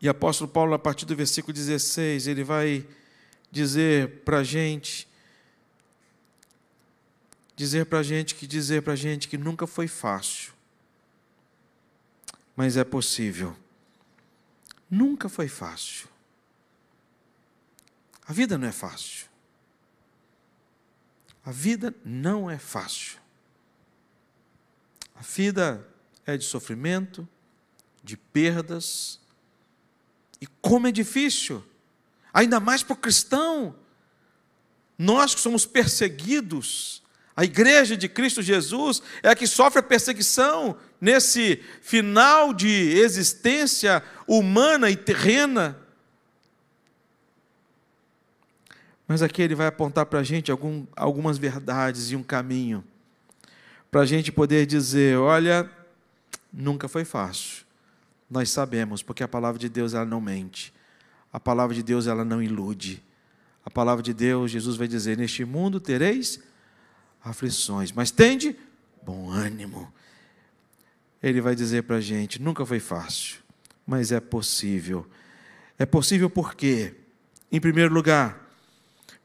E 0.00 0.08
apóstolo 0.08 0.48
Paulo, 0.48 0.72
a 0.74 0.78
partir 0.78 1.04
do 1.06 1.16
versículo 1.16 1.52
16, 1.52 2.28
ele 2.28 2.44
vai 2.44 2.86
dizer 3.50 4.22
para 4.24 4.38
a 4.38 4.44
gente, 4.44 5.08
dizer 7.56 7.86
para 7.86 7.98
a 7.98 8.04
gente 8.04 8.36
que 8.36 8.46
dizer 8.46 8.82
para 8.82 8.92
a 8.92 8.96
gente 8.96 9.26
que 9.26 9.36
nunca 9.36 9.66
foi 9.66 9.88
fácil, 9.88 10.52
mas 12.60 12.76
é 12.76 12.84
possível. 12.84 13.56
Nunca 14.90 15.30
foi 15.30 15.48
fácil. 15.48 16.06
A 18.26 18.34
vida 18.34 18.58
não 18.58 18.68
é 18.68 18.70
fácil. 18.70 19.28
A 21.42 21.50
vida 21.50 21.94
não 22.04 22.50
é 22.50 22.58
fácil. 22.58 23.18
A 25.14 25.22
vida 25.22 25.88
é 26.26 26.36
de 26.36 26.44
sofrimento, 26.44 27.26
de 28.04 28.18
perdas, 28.18 29.18
e 30.38 30.46
como 30.46 30.86
é 30.86 30.92
difícil, 30.92 31.64
ainda 32.30 32.60
mais 32.60 32.82
para 32.82 32.92
o 32.92 32.96
cristão. 32.98 33.74
Nós 34.98 35.34
que 35.34 35.40
somos 35.40 35.64
perseguidos, 35.64 37.02
a 37.34 37.42
igreja 37.42 37.96
de 37.96 38.06
Cristo 38.06 38.42
Jesus 38.42 39.02
é 39.22 39.30
a 39.30 39.34
que 39.34 39.46
sofre 39.46 39.78
a 39.78 39.82
perseguição 39.82 40.78
nesse 41.00 41.62
final 41.80 42.52
de 42.52 42.68
existência 42.68 44.02
humana 44.26 44.90
e 44.90 44.96
terrena. 44.96 45.78
Mas 49.08 49.22
aqui 49.22 49.42
ele 49.42 49.54
vai 49.54 49.66
apontar 49.66 50.06
para 50.06 50.20
a 50.20 50.24
gente 50.24 50.50
algum, 50.50 50.86
algumas 50.94 51.38
verdades 51.38 52.10
e 52.10 52.16
um 52.16 52.22
caminho, 52.22 52.84
para 53.90 54.02
a 54.02 54.06
gente 54.06 54.30
poder 54.30 54.66
dizer: 54.66 55.18
olha, 55.18 55.68
nunca 56.52 56.86
foi 56.86 57.04
fácil 57.04 57.70
nós 58.30 58.48
sabemos, 58.48 59.02
porque 59.02 59.24
a 59.24 59.28
palavra 59.28 59.58
de 59.58 59.68
Deus 59.68 59.92
ela 59.92 60.04
não 60.04 60.20
mente. 60.20 60.72
A 61.32 61.40
palavra 61.40 61.74
de 61.74 61.82
Deus 61.82 62.06
ela 62.06 62.24
não 62.24 62.40
ilude. 62.40 63.02
A 63.64 63.70
palavra 63.70 64.02
de 64.02 64.14
Deus, 64.14 64.52
Jesus 64.52 64.76
vai 64.76 64.86
dizer: 64.86 65.18
Neste 65.18 65.44
mundo 65.44 65.80
tereis 65.80 66.40
aflições, 67.22 67.90
mas 67.90 68.10
tende 68.10 68.56
bom 69.02 69.30
ânimo. 69.30 69.92
Ele 71.22 71.40
vai 71.40 71.54
dizer 71.54 71.82
para 71.82 71.96
a 71.96 72.00
gente: 72.00 72.40
nunca 72.40 72.64
foi 72.64 72.80
fácil, 72.80 73.36
mas 73.86 74.12
é 74.12 74.20
possível. 74.20 75.06
É 75.78 75.86
possível 75.86 76.28
por 76.28 76.54
quê? 76.54 76.94
Em 77.50 77.60
primeiro 77.60 77.92
lugar, 77.92 78.48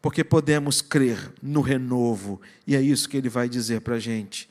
porque 0.02 0.24
podemos 0.24 0.82
crer 0.82 1.34
no 1.42 1.62
renovo, 1.62 2.42
e 2.66 2.76
é 2.76 2.82
isso 2.82 3.10
que 3.10 3.18
ele 3.18 3.30
vai 3.30 3.48
dizer 3.48 3.82
para 3.82 3.96
a 3.96 4.00
gente. 4.00 4.50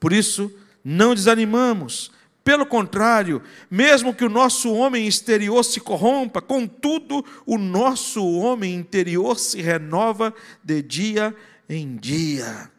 Por 0.00 0.12
isso, 0.12 0.52
não 0.84 1.14
desanimamos, 1.14 2.10
pelo 2.44 2.66
contrário, 2.66 3.42
mesmo 3.70 4.14
que 4.14 4.24
o 4.24 4.28
nosso 4.28 4.70
homem 4.72 5.06
exterior 5.06 5.64
se 5.64 5.80
corrompa, 5.80 6.42
contudo, 6.42 7.24
o 7.46 7.56
nosso 7.56 8.22
homem 8.22 8.74
interior 8.74 9.38
se 9.38 9.62
renova 9.62 10.34
de 10.62 10.82
dia 10.82 11.34
em 11.66 11.96
dia. 11.96 12.70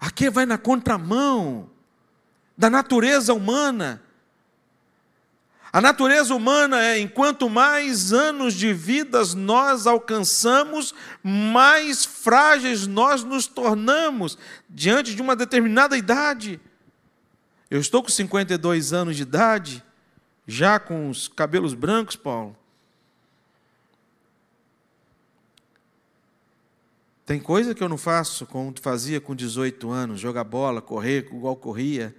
Aqui 0.00 0.30
vai 0.30 0.46
na 0.46 0.56
contramão 0.56 1.68
da 2.56 2.70
natureza 2.70 3.34
humana. 3.34 4.02
A 5.70 5.80
natureza 5.80 6.34
humana 6.34 6.82
é: 6.82 6.98
enquanto 6.98 7.50
mais 7.50 8.12
anos 8.12 8.54
de 8.54 8.72
vidas 8.72 9.34
nós 9.34 9.86
alcançamos, 9.86 10.94
mais 11.22 12.04
frágeis 12.04 12.86
nós 12.86 13.22
nos 13.22 13.46
tornamos 13.46 14.38
diante 14.68 15.14
de 15.14 15.20
uma 15.20 15.36
determinada 15.36 15.96
idade. 15.96 16.58
Eu 17.70 17.78
estou 17.78 18.02
com 18.02 18.08
52 18.08 18.92
anos 18.92 19.16
de 19.16 19.22
idade, 19.22 19.84
já 20.46 20.80
com 20.80 21.08
os 21.08 21.28
cabelos 21.28 21.74
brancos, 21.74 22.16
Paulo. 22.16 22.56
Tem 27.30 27.38
coisa 27.38 27.76
que 27.76 27.80
eu 27.80 27.88
não 27.88 27.96
faço 27.96 28.44
como 28.44 28.74
fazia 28.82 29.20
com 29.20 29.36
18 29.36 29.88
anos, 29.88 30.18
jogar 30.18 30.42
bola, 30.42 30.82
correr 30.82 31.28
igual 31.32 31.54
corria 31.54 32.12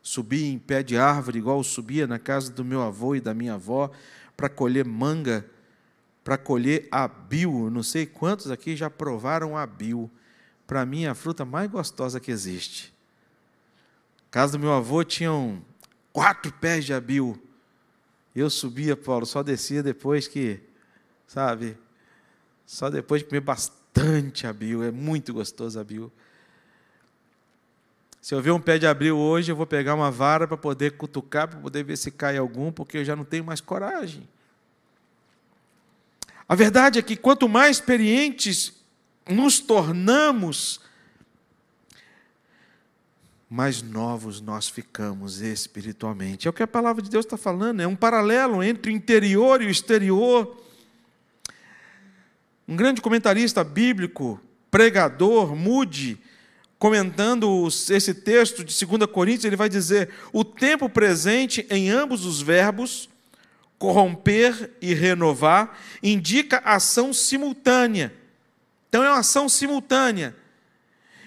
subir 0.00 0.44
em 0.44 0.56
pé 0.56 0.84
de 0.84 0.96
árvore, 0.96 1.40
igual 1.40 1.60
subia 1.64 2.06
na 2.06 2.16
casa 2.16 2.52
do 2.52 2.64
meu 2.64 2.80
avô 2.80 3.16
e 3.16 3.20
da 3.20 3.34
minha 3.34 3.54
avó, 3.54 3.90
para 4.36 4.48
colher 4.48 4.84
manga, 4.84 5.44
para 6.22 6.38
colher 6.38 6.86
abil. 6.92 7.68
Não 7.72 7.82
sei 7.82 8.06
quantos 8.06 8.52
aqui 8.52 8.76
já 8.76 8.88
provaram 8.88 9.56
abil. 9.56 10.08
Para 10.64 10.86
mim, 10.86 11.06
é 11.06 11.08
a 11.08 11.14
fruta 11.16 11.44
mais 11.44 11.68
gostosa 11.68 12.20
que 12.20 12.30
existe. 12.30 12.94
Na 14.26 14.30
casa 14.30 14.52
do 14.52 14.60
meu 14.60 14.72
avô 14.72 15.02
tinham 15.02 15.60
quatro 16.12 16.52
pés 16.52 16.84
de 16.84 16.94
abil. 16.94 17.36
Eu 18.32 18.48
subia, 18.48 18.96
Paulo, 18.96 19.26
só 19.26 19.42
descia 19.42 19.82
depois 19.82 20.28
que, 20.28 20.60
sabe, 21.26 21.76
só 22.64 22.88
depois 22.88 23.22
de 23.22 23.28
comer 23.28 23.40
bastante 23.40 23.79
abil. 24.48 24.82
É 24.82 24.90
muito 24.90 25.32
gostoso 25.32 25.78
abil. 25.78 26.12
Se 28.20 28.34
eu 28.34 28.42
ver 28.42 28.50
um 28.50 28.60
pé 28.60 28.78
de 28.78 28.86
abril 28.86 29.16
hoje, 29.16 29.50
eu 29.50 29.56
vou 29.56 29.66
pegar 29.66 29.94
uma 29.94 30.10
vara 30.10 30.46
para 30.46 30.56
poder 30.56 30.92
cutucar, 30.92 31.48
para 31.48 31.58
poder 31.58 31.82
ver 31.82 31.96
se 31.96 32.10
cai 32.10 32.36
algum, 32.36 32.70
porque 32.70 32.98
eu 32.98 33.04
já 33.04 33.16
não 33.16 33.24
tenho 33.24 33.44
mais 33.44 33.60
coragem. 33.60 34.28
A 36.46 36.54
verdade 36.54 36.98
é 36.98 37.02
que 37.02 37.16
quanto 37.16 37.48
mais 37.48 37.76
experientes 37.76 38.74
nos 39.28 39.60
tornamos, 39.60 40.80
mais 43.48 43.82
novos 43.82 44.40
nós 44.40 44.68
ficamos 44.68 45.40
espiritualmente. 45.40 46.46
É 46.46 46.50
o 46.50 46.52
que 46.52 46.62
a 46.62 46.68
palavra 46.68 47.02
de 47.02 47.08
Deus 47.08 47.24
está 47.24 47.36
falando, 47.36 47.80
é 47.80 47.86
um 47.86 47.96
paralelo 47.96 48.62
entre 48.62 48.92
o 48.92 48.94
interior 48.94 49.62
e 49.62 49.66
o 49.66 49.70
exterior. 49.70 50.62
Um 52.70 52.76
grande 52.76 53.00
comentarista 53.00 53.64
bíblico, 53.64 54.40
pregador, 54.70 55.56
Moody, 55.56 56.16
comentando 56.78 57.66
esse 57.66 58.14
texto 58.14 58.62
de 58.62 58.86
2 58.86 59.10
Coríntios, 59.10 59.44
ele 59.44 59.56
vai 59.56 59.68
dizer: 59.68 60.08
o 60.32 60.44
tempo 60.44 60.88
presente 60.88 61.66
em 61.68 61.90
ambos 61.90 62.24
os 62.24 62.40
verbos 62.40 63.10
corromper 63.76 64.70
e 64.80 64.94
renovar, 64.94 65.76
indica 66.00 66.62
ação 66.64 67.12
simultânea. 67.12 68.14
Então 68.88 69.02
é 69.02 69.08
uma 69.08 69.18
ação 69.18 69.48
simultânea. 69.48 70.36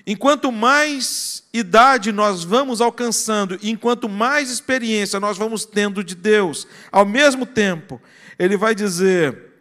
Enquanto 0.07 0.49
mais 0.49 1.43
idade 1.51 2.13
nós 2.13 2.45
vamos 2.45 2.79
alcançando, 2.79 3.59
enquanto 3.61 4.07
mais 4.07 4.49
experiência 4.49 5.19
nós 5.19 5.37
vamos 5.37 5.65
tendo 5.65 6.05
de 6.05 6.15
Deus, 6.15 6.65
ao 6.89 7.05
mesmo 7.05 7.45
tempo, 7.45 8.01
ele 8.39 8.55
vai 8.55 8.73
dizer: 8.73 9.52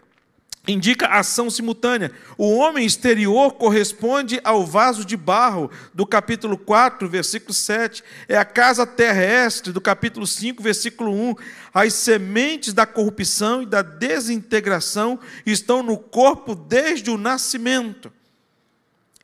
indica 0.67 1.09
ação 1.09 1.51
simultânea. 1.51 2.13
O 2.39 2.57
homem 2.57 2.87
exterior 2.87 3.53
corresponde 3.55 4.41
ao 4.45 4.65
vaso 4.65 5.05
de 5.05 5.17
barro, 5.17 5.71
do 5.93 6.07
capítulo 6.07 6.57
4, 6.57 7.09
versículo 7.09 7.53
7. 7.53 8.05
É 8.29 8.37
a 8.37 8.45
casa 8.45 8.87
terrestre, 8.87 9.73
do 9.73 9.81
capítulo 9.81 10.27
5, 10.27 10.63
versículo 10.63 11.13
1. 11.13 11.35
As 11.75 11.95
sementes 11.95 12.73
da 12.73 12.87
corrupção 12.87 13.63
e 13.63 13.67
da 13.67 13.83
desintegração 13.83 15.19
estão 15.45 15.83
no 15.83 15.97
corpo 15.97 16.55
desde 16.55 17.11
o 17.11 17.19
nascimento. 17.19 18.13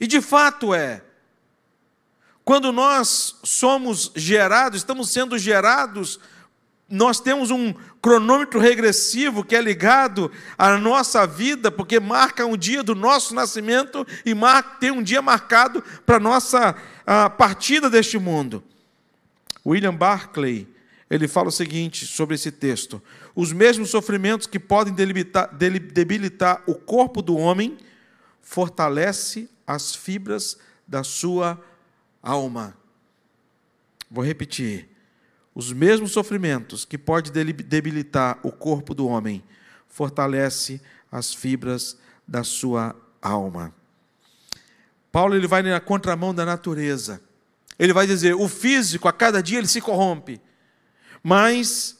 E 0.00 0.06
de 0.06 0.20
fato 0.20 0.74
é. 0.74 1.02
Quando 2.44 2.72
nós 2.72 3.36
somos 3.44 4.10
gerados, 4.16 4.80
estamos 4.80 5.10
sendo 5.10 5.38
gerados 5.38 6.18
nós 6.88 7.20
temos 7.20 7.50
um 7.50 7.74
cronômetro 8.00 8.58
regressivo 8.58 9.44
que 9.44 9.54
é 9.54 9.60
ligado 9.60 10.32
à 10.56 10.78
nossa 10.78 11.26
vida, 11.26 11.70
porque 11.70 12.00
marca 12.00 12.46
um 12.46 12.56
dia 12.56 12.82
do 12.82 12.94
nosso 12.94 13.34
nascimento 13.34 14.06
e 14.24 14.34
marca, 14.34 14.76
tem 14.80 14.90
um 14.90 15.02
dia 15.02 15.20
marcado 15.20 15.84
para 16.06 16.16
a 16.16 16.20
nossa 16.20 16.74
partida 17.36 17.90
deste 17.90 18.18
mundo. 18.18 18.64
William 19.66 19.94
Barclay, 19.94 20.66
ele 21.10 21.28
fala 21.28 21.48
o 21.48 21.52
seguinte 21.52 22.06
sobre 22.06 22.36
esse 22.36 22.50
texto: 22.50 23.02
os 23.34 23.52
mesmos 23.52 23.90
sofrimentos 23.90 24.46
que 24.46 24.58
podem 24.58 24.94
debilitar, 24.94 25.54
debilitar 25.54 26.62
o 26.66 26.74
corpo 26.74 27.20
do 27.20 27.36
homem, 27.36 27.76
fortalece 28.40 29.46
as 29.66 29.94
fibras 29.94 30.56
da 30.86 31.04
sua 31.04 31.62
alma. 32.22 32.74
Vou 34.10 34.24
repetir 34.24 34.87
os 35.58 35.72
mesmos 35.72 36.12
sofrimentos 36.12 36.84
que 36.84 36.96
pode 36.96 37.32
debilitar 37.32 38.38
o 38.44 38.52
corpo 38.52 38.94
do 38.94 39.08
homem, 39.08 39.42
fortalece 39.88 40.80
as 41.10 41.34
fibras 41.34 41.98
da 42.28 42.44
sua 42.44 42.94
alma. 43.20 43.74
Paulo 45.10 45.34
ele 45.34 45.48
vai 45.48 45.60
na 45.64 45.80
contramão 45.80 46.32
da 46.32 46.46
natureza. 46.46 47.20
Ele 47.76 47.92
vai 47.92 48.06
dizer: 48.06 48.36
o 48.36 48.46
físico 48.46 49.08
a 49.08 49.12
cada 49.12 49.42
dia 49.42 49.58
ele 49.58 49.66
se 49.66 49.80
corrompe, 49.80 50.40
mas 51.24 51.98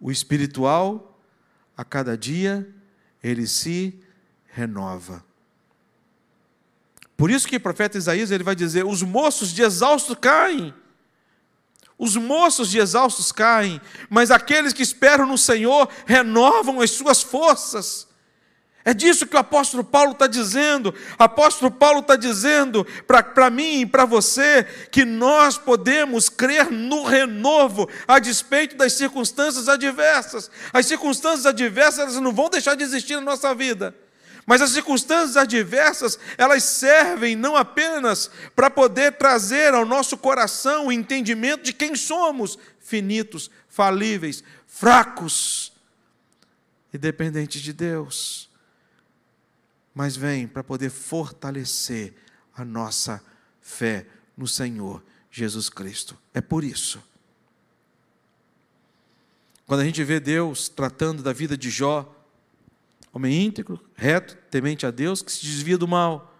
o 0.00 0.10
espiritual 0.10 1.20
a 1.76 1.84
cada 1.84 2.16
dia 2.16 2.66
ele 3.22 3.46
se 3.46 3.94
renova. 4.46 5.22
Por 7.14 7.30
isso 7.30 7.46
que 7.46 7.56
o 7.56 7.60
profeta 7.60 7.98
Isaías 7.98 8.30
ele 8.30 8.42
vai 8.42 8.56
dizer: 8.56 8.86
os 8.86 9.02
moços 9.02 9.52
de 9.52 9.60
exausto 9.60 10.16
caem, 10.16 10.72
os 12.00 12.16
moços 12.16 12.70
de 12.70 12.78
exaustos 12.78 13.30
caem, 13.30 13.78
mas 14.08 14.30
aqueles 14.30 14.72
que 14.72 14.82
esperam 14.82 15.26
no 15.26 15.36
Senhor 15.36 15.86
renovam 16.06 16.80
as 16.80 16.92
suas 16.92 17.20
forças. 17.20 18.08
É 18.82 18.94
disso 18.94 19.26
que 19.26 19.36
o 19.36 19.38
apóstolo 19.38 19.84
Paulo 19.84 20.12
está 20.12 20.26
dizendo. 20.26 20.94
O 21.18 21.22
apóstolo 21.22 21.70
Paulo 21.70 22.00
está 22.00 22.16
dizendo 22.16 22.86
para 23.06 23.50
mim 23.50 23.82
e 23.82 23.86
para 23.86 24.06
você 24.06 24.64
que 24.90 25.04
nós 25.04 25.58
podemos 25.58 26.30
crer 26.30 26.70
no 26.70 27.04
renovo 27.04 27.86
a 28.08 28.18
despeito 28.18 28.76
das 28.76 28.94
circunstâncias 28.94 29.68
adversas. 29.68 30.50
As 30.72 30.86
circunstâncias 30.86 31.44
adversas 31.44 31.98
elas 31.98 32.16
não 32.16 32.32
vão 32.32 32.48
deixar 32.48 32.74
de 32.74 32.82
existir 32.82 33.16
na 33.16 33.20
nossa 33.20 33.54
vida. 33.54 33.94
Mas 34.50 34.60
as 34.60 34.70
circunstâncias 34.70 35.36
adversas, 35.36 36.18
elas 36.36 36.64
servem 36.64 37.36
não 37.36 37.54
apenas 37.54 38.28
para 38.56 38.68
poder 38.68 39.16
trazer 39.16 39.74
ao 39.74 39.86
nosso 39.86 40.18
coração 40.18 40.88
o 40.88 40.92
entendimento 40.92 41.62
de 41.62 41.72
quem 41.72 41.94
somos, 41.94 42.58
finitos, 42.80 43.48
falíveis, 43.68 44.42
fracos 44.66 45.72
e 46.92 46.98
dependentes 46.98 47.62
de 47.62 47.72
Deus, 47.72 48.50
mas 49.94 50.16
vem 50.16 50.48
para 50.48 50.64
poder 50.64 50.90
fortalecer 50.90 52.12
a 52.52 52.64
nossa 52.64 53.22
fé 53.60 54.04
no 54.36 54.48
Senhor 54.48 55.00
Jesus 55.30 55.68
Cristo. 55.68 56.18
É 56.34 56.40
por 56.40 56.64
isso. 56.64 57.00
Quando 59.64 59.82
a 59.82 59.84
gente 59.84 60.02
vê 60.02 60.18
Deus 60.18 60.68
tratando 60.68 61.22
da 61.22 61.32
vida 61.32 61.56
de 61.56 61.70
Jó, 61.70 62.19
homem 63.12 63.44
íntegro, 63.44 63.80
reto, 63.94 64.36
temente 64.50 64.86
a 64.86 64.90
Deus, 64.90 65.22
que 65.22 65.32
se 65.32 65.40
desvia 65.44 65.76
do 65.76 65.88
mal. 65.88 66.34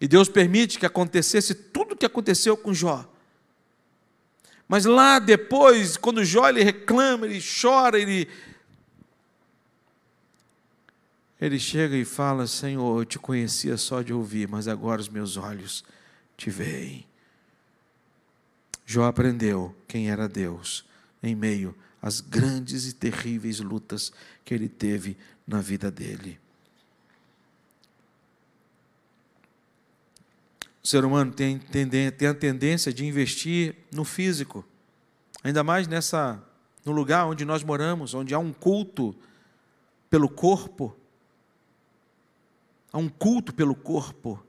E 0.00 0.06
Deus 0.06 0.28
permite 0.28 0.78
que 0.78 0.86
acontecesse 0.86 1.54
tudo 1.54 1.92
o 1.92 1.96
que 1.96 2.06
aconteceu 2.06 2.56
com 2.56 2.72
Jó. 2.72 3.08
Mas 4.68 4.84
lá 4.84 5.18
depois, 5.18 5.96
quando 5.96 6.24
Jó 6.24 6.48
ele 6.48 6.62
reclama, 6.62 7.26
ele 7.26 7.40
chora, 7.40 7.98
ele 7.98 8.28
ele 11.40 11.58
chega 11.58 11.96
e 11.96 12.04
fala: 12.04 12.46
Senhor, 12.46 13.00
eu 13.00 13.04
te 13.04 13.18
conhecia 13.18 13.76
só 13.76 14.02
de 14.02 14.12
ouvir, 14.12 14.48
mas 14.48 14.68
agora 14.68 15.00
os 15.00 15.08
meus 15.08 15.36
olhos 15.36 15.84
te 16.36 16.50
veem. 16.50 17.06
Jó 18.84 19.04
aprendeu 19.04 19.74
quem 19.86 20.10
era 20.10 20.28
Deus 20.28 20.84
em 21.22 21.34
meio 21.34 21.74
às 22.00 22.20
grandes 22.20 22.86
e 22.86 22.92
terríveis 22.92 23.60
lutas 23.60 24.12
que 24.44 24.54
ele 24.54 24.68
teve 24.68 25.16
na 25.48 25.62
vida 25.62 25.90
dele. 25.90 26.38
O 30.84 30.86
ser 30.86 31.04
humano 31.04 31.32
tem, 31.32 31.58
tem 31.58 32.28
a 32.28 32.34
tendência 32.34 32.92
de 32.92 33.06
investir 33.06 33.74
no 33.90 34.04
físico, 34.04 34.62
ainda 35.42 35.64
mais 35.64 35.88
nessa 35.88 36.42
no 36.84 36.92
lugar 36.92 37.26
onde 37.26 37.44
nós 37.44 37.62
moramos, 37.62 38.14
onde 38.14 38.34
há 38.34 38.38
um 38.38 38.52
culto 38.52 39.14
pelo 40.08 40.28
corpo. 40.28 40.94
Há 42.92 42.98
um 42.98 43.08
culto 43.08 43.52
pelo 43.52 43.74
corpo. 43.74 44.42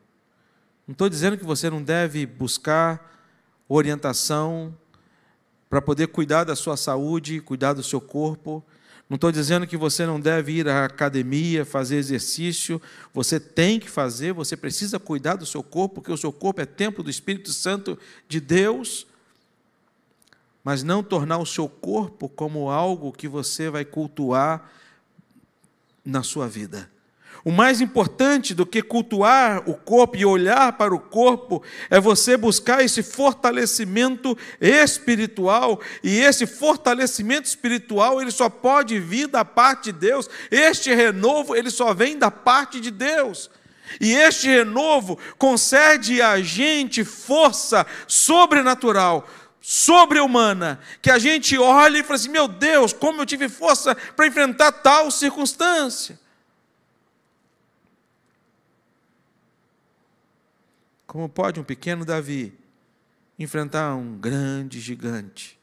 Não 0.88 0.94
estou 0.94 1.10
dizendo 1.10 1.38
que 1.38 1.44
você 1.44 1.70
não 1.70 1.84
deve 1.84 2.26
buscar 2.26 3.22
orientação 3.68 4.76
para 5.70 5.82
poder 5.82 6.08
cuidar 6.08 6.46
da 6.46 6.56
sua 6.56 6.78
saúde, 6.78 7.42
cuidar 7.42 7.74
do 7.74 7.84
seu 7.84 8.00
corpo, 8.00 8.64
não 9.10 9.16
estou 9.16 9.32
dizendo 9.32 9.66
que 9.66 9.76
você 9.76 10.06
não 10.06 10.20
deve 10.20 10.52
ir 10.52 10.70
à 10.70 10.86
academia, 10.86 11.66
fazer 11.66 11.96
exercício. 11.96 12.80
Você 13.12 13.40
tem 13.40 13.80
que 13.80 13.90
fazer, 13.90 14.34
você 14.34 14.56
precisa 14.56 15.00
cuidar 15.00 15.36
do 15.36 15.48
seu 15.48 15.64
corpo, 15.64 15.96
porque 15.96 16.12
o 16.12 16.18
seu 16.18 16.32
corpo 16.32 16.62
é 16.62 16.66
templo 16.66 17.04
do 17.04 17.10
Espírito 17.10 17.52
Santo 17.52 17.98
de 18.28 18.40
Deus. 18.40 19.08
Mas 20.64 20.84
não 20.84 21.02
tornar 21.02 21.40
o 21.40 21.46
seu 21.46 21.68
corpo 21.68 22.30
como 22.30 22.70
algo 22.70 23.12
que 23.12 23.28
você 23.28 23.68
vai 23.68 23.84
cultuar 23.84 24.72
na 26.06 26.22
sua 26.22 26.48
vida. 26.48 26.88
O 27.44 27.52
mais 27.52 27.80
importante 27.80 28.54
do 28.54 28.66
que 28.66 28.82
cultuar 28.82 29.64
o 29.70 29.74
corpo 29.74 30.18
e 30.18 30.26
olhar 30.26 30.74
para 30.74 30.94
o 30.94 31.00
corpo 31.00 31.64
é 31.90 32.00
você 32.00 32.36
buscar 32.36 32.84
esse 32.84 33.02
fortalecimento 33.02 34.38
espiritual, 34.60 35.80
e 36.04 36.20
esse 36.20 36.46
fortalecimento 36.46 37.48
espiritual, 37.48 38.22
ele 38.22 38.32
só 38.32 38.50
pode 38.50 39.00
vir 39.00 39.28
da 39.28 39.46
parte 39.46 39.92
de 39.92 40.00
Deus. 40.00 40.30
Este 40.52 40.94
renovo, 40.94 41.56
ele 41.56 41.70
só 41.70 41.94
vem 41.94 42.18
da 42.18 42.30
parte 42.30 42.82
de 42.82 42.92
Deus. 42.92 43.50
E 44.00 44.14
este 44.14 44.48
renovo 44.48 45.18
concede 45.38 46.22
a 46.22 46.42
gente 46.42 47.04
força 47.04 47.88
sobrenatural, 48.08 49.28
sobre-humana, 49.62 50.80
que 51.02 51.10
a 51.10 51.18
gente 51.18 51.58
olha 51.58 51.98
e 51.98 52.04
fala 52.04 52.16
assim: 52.16 52.30
meu 52.30 52.48
Deus, 52.48 52.94
como 52.94 53.22
eu 53.22 53.26
tive 53.26 53.50
força 53.50 53.96
para 54.16 54.28
enfrentar 54.28 54.72
tal 54.72 55.10
circunstância. 55.10 56.20
Como 61.10 61.28
pode 61.28 61.60
um 61.60 61.64
pequeno 61.64 62.06
Davi 62.06 62.54
enfrentar 63.40 63.96
um 63.96 64.16
grande 64.16 64.80
gigante? 64.80 65.58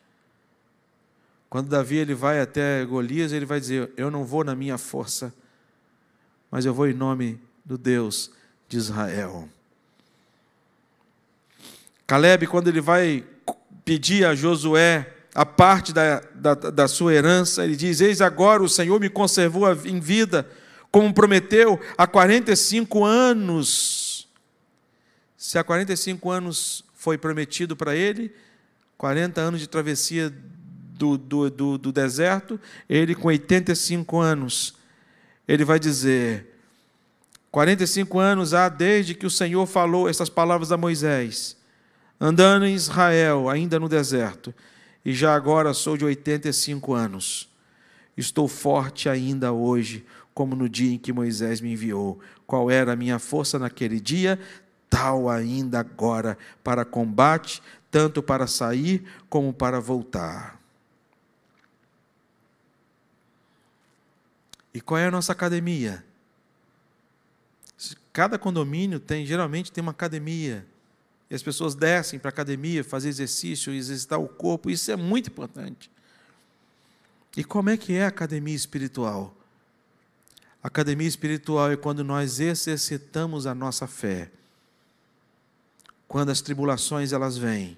Quando 1.48 1.68
Davi 1.68 1.98
ele 1.98 2.16
vai 2.16 2.40
até 2.40 2.84
Golias, 2.84 3.30
ele 3.30 3.46
vai 3.46 3.60
dizer: 3.60 3.92
Eu 3.96 4.10
não 4.10 4.24
vou 4.24 4.42
na 4.42 4.56
minha 4.56 4.76
força, 4.76 5.32
mas 6.50 6.64
eu 6.64 6.74
vou 6.74 6.88
em 6.88 6.92
nome 6.92 7.40
do 7.64 7.78
Deus 7.78 8.32
de 8.68 8.76
Israel. 8.76 9.48
Caleb, 12.08 12.48
quando 12.48 12.66
ele 12.66 12.80
vai 12.80 13.24
pedir 13.84 14.26
a 14.26 14.34
Josué 14.34 15.14
a 15.32 15.46
parte 15.46 15.92
da, 15.92 16.24
da, 16.34 16.54
da 16.54 16.88
sua 16.88 17.14
herança, 17.14 17.64
ele 17.64 17.76
diz: 17.76 18.00
Eis 18.00 18.20
agora 18.20 18.64
o 18.64 18.68
Senhor 18.68 18.98
me 18.98 19.08
conservou 19.08 19.72
em 19.84 20.00
vida, 20.00 20.50
como 20.90 21.14
prometeu, 21.14 21.80
há 21.96 22.04
45 22.04 23.04
anos 23.04 24.05
se 25.36 25.58
há 25.58 25.64
45 25.64 26.30
anos 26.30 26.84
foi 26.94 27.18
prometido 27.18 27.76
para 27.76 27.94
ele, 27.94 28.32
40 28.96 29.40
anos 29.40 29.60
de 29.60 29.66
travessia 29.66 30.32
do, 30.96 31.18
do, 31.18 31.50
do, 31.50 31.78
do 31.78 31.92
deserto, 31.92 32.58
ele 32.88 33.14
com 33.14 33.28
85 33.28 34.18
anos, 34.18 34.74
ele 35.46 35.64
vai 35.64 35.78
dizer: 35.78 36.54
45 37.50 38.18
anos 38.18 38.54
há 38.54 38.68
desde 38.68 39.14
que 39.14 39.26
o 39.26 39.30
Senhor 39.30 39.66
falou 39.66 40.08
essas 40.08 40.28
palavras 40.28 40.72
a 40.72 40.76
Moisés, 40.76 41.56
andando 42.18 42.64
em 42.64 42.74
Israel, 42.74 43.48
ainda 43.50 43.78
no 43.78 43.88
deserto, 43.88 44.54
e 45.04 45.12
já 45.12 45.34
agora 45.34 45.74
sou 45.74 45.96
de 45.96 46.04
85 46.04 46.94
anos. 46.94 47.48
Estou 48.16 48.48
forte 48.48 49.10
ainda 49.10 49.52
hoje, 49.52 50.06
como 50.32 50.56
no 50.56 50.68
dia 50.68 50.94
em 50.94 50.98
que 50.98 51.12
Moisés 51.12 51.60
me 51.60 51.72
enviou. 51.72 52.18
Qual 52.46 52.70
era 52.70 52.92
a 52.92 52.96
minha 52.96 53.18
força 53.18 53.58
naquele 53.58 54.00
dia? 54.00 54.40
Tal 54.88 55.28
ainda 55.28 55.80
agora 55.80 56.38
para 56.62 56.84
combate, 56.84 57.62
tanto 57.90 58.22
para 58.22 58.46
sair 58.46 59.06
como 59.28 59.52
para 59.52 59.80
voltar. 59.80 60.60
E 64.72 64.80
qual 64.80 64.98
é 64.98 65.06
a 65.06 65.10
nossa 65.10 65.32
academia? 65.32 66.04
Cada 68.12 68.38
condomínio 68.38 69.00
tem, 69.00 69.24
geralmente 69.24 69.72
tem 69.72 69.82
uma 69.82 69.92
academia. 69.92 70.66
E 71.28 71.34
as 71.34 71.42
pessoas 71.42 71.74
descem 71.74 72.18
para 72.18 72.28
a 72.28 72.30
academia 72.30 72.84
fazer 72.84 73.08
exercício, 73.08 73.72
exercitar 73.72 74.20
o 74.20 74.28
corpo, 74.28 74.70
isso 74.70 74.90
é 74.90 74.96
muito 74.96 75.28
importante. 75.28 75.90
E 77.36 77.44
como 77.44 77.68
é 77.68 77.76
que 77.76 77.94
é 77.94 78.04
a 78.04 78.08
academia 78.08 78.54
espiritual? 78.54 79.34
A 80.62 80.68
academia 80.68 81.06
espiritual 81.06 81.70
é 81.70 81.76
quando 81.76 82.02
nós 82.02 82.40
exercitamos 82.40 83.46
a 83.46 83.54
nossa 83.54 83.86
fé. 83.86 84.30
Quando 86.08 86.30
as 86.30 86.40
tribulações 86.40 87.12
elas 87.12 87.36
vêm. 87.36 87.76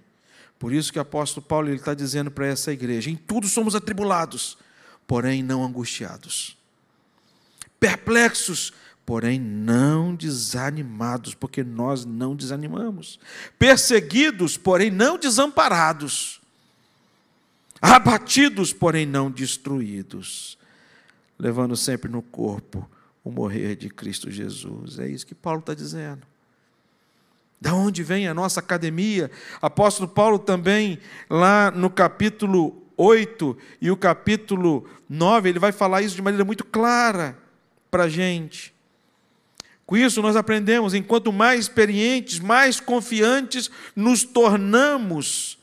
Por 0.59 0.73
isso 0.73 0.93
que 0.93 0.99
o 0.99 1.03
apóstolo 1.03 1.47
Paulo 1.47 1.73
está 1.73 1.95
dizendo 1.95 2.31
para 2.31 2.47
essa 2.47 2.73
igreja: 2.73 3.11
em 3.11 3.17
tudo 3.17 3.47
somos 3.47 3.75
atribulados, 3.75 4.59
porém 5.07 5.43
não 5.43 5.64
angustiados 5.64 6.59
perplexos, 7.79 8.73
porém 9.07 9.41
não 9.41 10.14
desanimados, 10.14 11.35
porque 11.35 11.62
nós 11.64 12.05
não 12.05 12.37
desanimamos, 12.37 13.19
perseguidos, 13.59 14.57
porém 14.57 14.91
não 14.91 15.17
desamparados, 15.17 16.41
abatidos, 17.81 18.73
porém 18.73 19.07
não 19.07 19.31
destruídos, 19.31 20.59
levando 21.38 21.77
sempre 21.77 22.11
no 22.11 22.21
corpo 22.21 22.88
o 23.25 23.31
morrer 23.31 23.77
de 23.77 23.88
Cristo 23.88 24.31
Jesus. 24.31 24.99
É 24.99 25.09
isso 25.09 25.27
que 25.27 25.35
Paulo 25.35 25.61
está 25.61 25.75
dizendo. 25.75 26.27
Da 27.61 27.75
onde 27.75 28.03
vem 28.03 28.29
a 28.29 28.35
nossa 28.35 28.61
academia? 28.61 29.31
Apóstolo 29.61 30.09
Paulo 30.09 30.38
também, 30.38 30.99
lá 31.29 31.71
no 31.71 31.90
capítulo 31.90 32.83
8 32.97 33.57
e 33.81 33.90
o 33.90 33.97
capítulo 33.97 34.88
9, 35.09 35.49
ele 35.49 35.59
vai 35.59 35.73
falar 35.73 36.03
isso 36.03 36.14
de 36.14 36.23
maneira 36.23 36.44
muito 36.44 36.64
clara 36.64 37.37
para 37.90 38.05
a 38.05 38.09
gente. 38.09 38.75
Com 39.87 39.97
isso, 39.97 40.21
nós 40.21 40.37
aprendemos, 40.37 40.92
enquanto 40.94 41.33
mais 41.33 41.61
experientes, 41.61 42.38
mais 42.38 42.79
confiantes 42.79 43.71
nos 43.97 44.23
tornamos. 44.23 45.59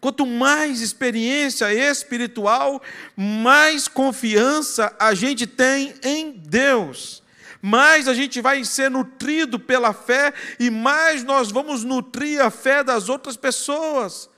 Quanto 0.00 0.26
mais 0.26 0.80
experiência 0.80 1.72
espiritual, 1.72 2.82
mais 3.16 3.88
confiança 3.88 4.94
a 4.98 5.14
gente 5.14 5.46
tem 5.46 5.94
em 6.02 6.32
Deus. 6.32 7.22
Mais 7.60 8.06
a 8.06 8.14
gente 8.14 8.40
vai 8.40 8.64
ser 8.64 8.90
nutrido 8.90 9.58
pela 9.58 9.92
fé 9.92 10.32
e 10.58 10.70
mais 10.70 11.24
nós 11.24 11.50
vamos 11.50 11.84
nutrir 11.84 12.40
a 12.40 12.50
fé 12.50 12.84
das 12.84 13.08
outras 13.08 13.36
pessoas. 13.36 14.28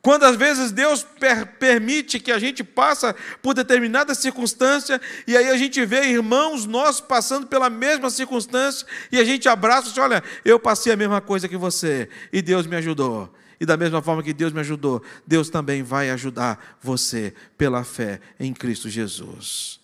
Quando 0.00 0.24
às 0.24 0.36
vezes 0.36 0.70
Deus 0.70 1.02
per 1.02 1.44
permite 1.58 2.20
que 2.20 2.30
a 2.30 2.38
gente 2.38 2.62
passe 2.62 3.12
por 3.42 3.52
determinada 3.52 4.14
circunstância 4.14 5.00
e 5.26 5.36
aí 5.36 5.48
a 5.48 5.56
gente 5.56 5.84
vê 5.84 6.06
irmãos 6.06 6.64
nossos 6.66 7.00
passando 7.00 7.46
pela 7.46 7.68
mesma 7.68 8.08
circunstância 8.08 8.86
e 9.10 9.18
a 9.18 9.24
gente 9.24 9.48
abraça 9.48 9.88
e 9.88 9.90
diz, 9.90 9.98
olha, 9.98 10.22
eu 10.44 10.58
passei 10.58 10.92
a 10.92 10.96
mesma 10.96 11.20
coisa 11.20 11.48
que 11.48 11.56
você 11.56 12.08
e 12.32 12.40
Deus 12.40 12.66
me 12.66 12.76
ajudou. 12.76 13.32
E 13.60 13.66
da 13.66 13.76
mesma 13.76 14.00
forma 14.00 14.22
que 14.22 14.32
Deus 14.32 14.52
me 14.52 14.60
ajudou, 14.60 15.02
Deus 15.26 15.50
também 15.50 15.82
vai 15.82 16.10
ajudar 16.10 16.76
você 16.80 17.34
pela 17.56 17.82
fé 17.82 18.20
em 18.38 18.54
Cristo 18.54 18.88
Jesus. 18.88 19.77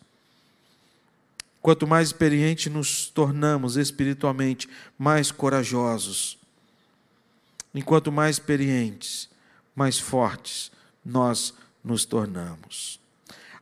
Quanto 1.65 1.87
mais 1.87 2.09
experiente 2.09 2.69
nos 2.69 3.07
tornamos 3.07 3.79
espiritualmente, 3.79 4.69
mais 4.99 5.33
corajosos. 5.33 6.37
Enquanto 7.75 8.13
mais 8.13 8.37
experientes, 8.37 9.31
mais 9.75 9.99
fortes 9.99 10.71
nós 11.03 11.55
nos 11.83 12.05
tornamos. 12.05 13.01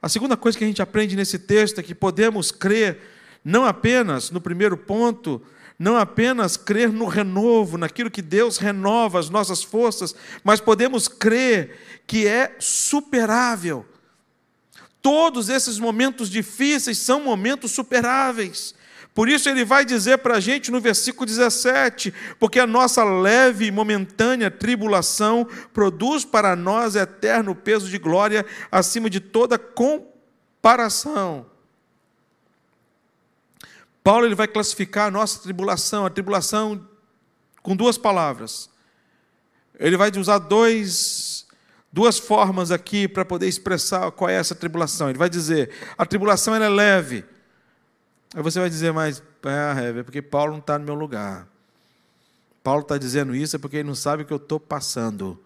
A 0.02 0.08
segunda 0.08 0.36
coisa 0.36 0.58
que 0.58 0.64
a 0.64 0.66
gente 0.66 0.82
aprende 0.82 1.14
nesse 1.14 1.38
texto 1.38 1.78
é 1.78 1.82
que 1.84 1.94
podemos 1.94 2.50
crer 2.50 2.98
não 3.44 3.64
apenas 3.64 4.32
no 4.32 4.40
primeiro 4.40 4.76
ponto, 4.76 5.40
não 5.78 5.96
apenas 5.96 6.56
crer 6.56 6.90
no 6.90 7.06
renovo, 7.06 7.78
naquilo 7.78 8.10
que 8.10 8.20
Deus 8.20 8.58
renova 8.58 9.20
as 9.20 9.30
nossas 9.30 9.62
forças, 9.62 10.12
mas 10.42 10.60
podemos 10.60 11.06
crer 11.06 12.02
que 12.04 12.26
é 12.26 12.56
superável. 12.58 13.86
Todos 15.02 15.48
esses 15.48 15.78
momentos 15.78 16.30
difíceis 16.30 16.96
são 16.96 17.24
momentos 17.24 17.72
superáveis. 17.72 18.74
Por 19.14 19.28
isso 19.28 19.48
ele 19.48 19.64
vai 19.64 19.84
dizer 19.84 20.18
para 20.18 20.36
a 20.36 20.40
gente 20.40 20.70
no 20.70 20.80
versículo 20.80 21.26
17: 21.26 22.14
porque 22.38 22.58
a 22.58 22.66
nossa 22.66 23.04
leve 23.04 23.66
e 23.66 23.70
momentânea 23.70 24.50
tribulação 24.50 25.46
produz 25.74 26.24
para 26.24 26.56
nós 26.56 26.96
eterno 26.96 27.54
peso 27.54 27.90
de 27.90 27.98
glória 27.98 28.46
acima 28.70 29.10
de 29.10 29.20
toda 29.20 29.58
comparação. 29.58 31.46
Paulo 34.02 34.24
ele 34.24 34.34
vai 34.34 34.48
classificar 34.48 35.08
a 35.08 35.10
nossa 35.10 35.40
tribulação, 35.40 36.06
a 36.06 36.10
tribulação 36.10 36.88
com 37.62 37.76
duas 37.76 37.98
palavras. 37.98 38.68
Ele 39.78 39.96
vai 39.96 40.10
usar 40.16 40.38
dois, 40.38 41.31
duas 41.92 42.18
formas 42.18 42.70
aqui 42.70 43.06
para 43.06 43.24
poder 43.24 43.46
expressar 43.46 44.10
qual 44.12 44.30
é 44.30 44.34
essa 44.34 44.54
tribulação. 44.54 45.10
Ele 45.10 45.18
vai 45.18 45.28
dizer: 45.28 45.70
a 45.98 46.06
tribulação 46.06 46.54
é 46.54 46.68
leve 46.68 47.24
Aí 48.34 48.42
você 48.42 48.58
vai 48.58 48.70
dizer, 48.70 48.92
mas 48.92 49.22
é, 49.44 50.00
é 50.00 50.02
porque 50.02 50.22
Paulo 50.22 50.52
não 50.52 50.60
está 50.60 50.78
no 50.78 50.84
meu 50.84 50.94
lugar. 50.94 51.46
Paulo 52.62 52.80
está 52.80 52.96
dizendo 52.96 53.34
isso 53.34 53.56
é 53.56 53.58
porque 53.58 53.78
ele 53.78 53.88
não 53.88 53.94
sabe 53.94 54.22
o 54.22 54.26
que 54.26 54.32
eu 54.32 54.38
estou 54.38 54.58
passando. 54.58 55.38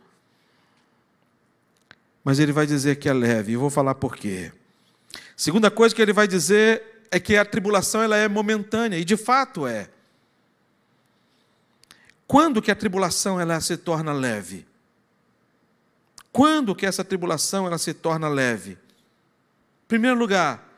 Mas 2.23 2.39
ele 2.39 2.53
vai 2.53 2.67
dizer 2.67 2.97
que 2.97 3.09
é 3.09 3.13
leve, 3.13 3.53
e 3.53 3.57
vou 3.57 3.71
falar 3.71 3.95
por 3.95 4.17
quê. 4.17 4.53
Segunda 5.37 5.71
coisa 5.71 5.95
que 5.95 6.03
ele 6.03 6.13
vai 6.13 6.29
dizer 6.29 7.07
é 7.11 7.19
que 7.19 7.37
a 7.37 7.45
tribulação 7.45 8.03
ela 8.03 8.17
é 8.17 8.29
momentânea, 8.29 8.99
e 8.99 9.05
de 9.05 9.17
fato 9.17 9.67
é. 9.67 9.89
Quando 12.27 12.61
que 12.61 12.71
a 12.71 12.77
tribulação 12.77 13.41
ela 13.41 13.61
se 13.61 13.77
torna 13.77 14.13
leve? 14.13 14.67
Quando 16.37 16.75
que 16.75 16.85
essa 16.85 17.03
tribulação 17.03 17.67
ela 17.67 17.79
se 17.79 17.95
torna 17.95 18.29
leve? 18.29 18.73
Em 18.73 19.89
primeiro 19.89 20.19
lugar, 20.19 20.69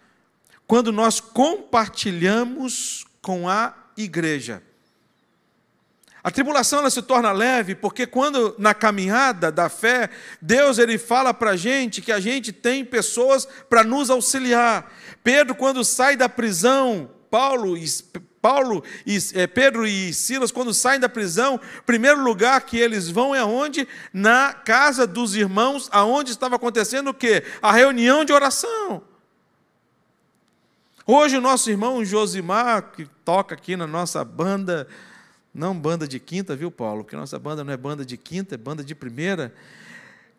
quando 0.69 0.93
nós 0.93 1.19
compartilhamos 1.19 3.05
com 3.21 3.49
a 3.49 3.75
igreja. 3.97 4.63
A 6.23 6.31
tribulação 6.31 6.79
ela 6.79 6.91
se 6.91 7.03
torna 7.03 7.33
leve 7.33 7.75
porque 7.75 8.07
quando 8.07 8.55
na 8.57 8.73
caminhada 8.73 9.51
da 9.51 9.69
fé, 9.69 10.11
Deus 10.41 10.79
ele 10.79 10.97
fala 10.97 11.35
para 11.35 11.51
a 11.51 11.57
gente 11.57 12.01
que 12.01 12.13
a 12.13 12.21
gente 12.21 12.53
tem 12.53 12.85
pessoas 12.85 13.45
para 13.69 13.83
nos 13.83 14.11
auxiliar. 14.11 14.89
Pedro 15.25 15.57
quando 15.57 15.85
sai 15.85 16.15
da 16.17 16.29
prisão, 16.29 17.11
Paulo, 17.29 17.77
Paulo 18.49 18.83
e 19.05 19.19
é, 19.35 19.47
Pedro 19.47 19.87
e 19.87 20.15
Silas 20.15 20.51
quando 20.51 20.73
saem 20.73 20.99
da 20.99 21.07
prisão, 21.07 21.61
primeiro 21.85 22.25
lugar 22.25 22.59
que 22.63 22.79
eles 22.79 23.11
vão 23.11 23.35
é 23.35 23.45
onde? 23.45 23.87
Na 24.11 24.55
casa 24.55 25.07
dos 25.07 25.37
irmãos, 25.37 25.87
aonde 25.93 26.31
estava 26.31 26.57
acontecendo 26.57 27.09
o 27.09 27.15
quê? 27.15 27.45
A 27.61 27.71
reunião 27.73 28.25
de 28.25 28.33
oração. 28.33 29.03
Hoje 31.07 31.37
o 31.37 31.43
nosso 31.43 31.69
irmão 31.69 32.03
Josimar, 32.03 32.93
que 32.93 33.05
toca 33.23 33.55
aqui 33.55 33.77
na 33.77 33.87
nossa 33.87 34.25
banda, 34.25 34.89
não 35.53 35.79
banda 35.79 36.09
de 36.09 36.19
quinta, 36.19 36.57
viu, 36.57 36.71
Paulo? 36.71 37.05
Porque 37.05 37.17
nossa 37.17 37.39
banda 37.39 37.63
não 37.63 37.73
é 37.75 37.77
banda 37.77 38.03
de 38.03 38.17
quinta, 38.17 38.55
é 38.55 38.59
banda 38.59 38.83
de 38.83 38.95
primeira. 38.95 39.53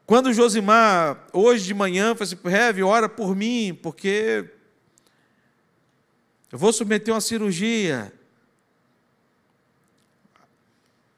Quando 0.08 0.34
Josimar, 0.34 1.28
hoje 1.32 1.66
de 1.66 1.76
manhã, 1.76 2.16
falou 2.16 2.24
assim: 2.24 2.38
Rev, 2.44 2.84
ora 2.84 3.08
por 3.08 3.36
mim, 3.36 3.78
porque 3.84 4.50
eu 6.52 6.58
vou 6.58 6.74
submeter 6.74 7.14
uma 7.14 7.22
cirurgia. 7.22 8.14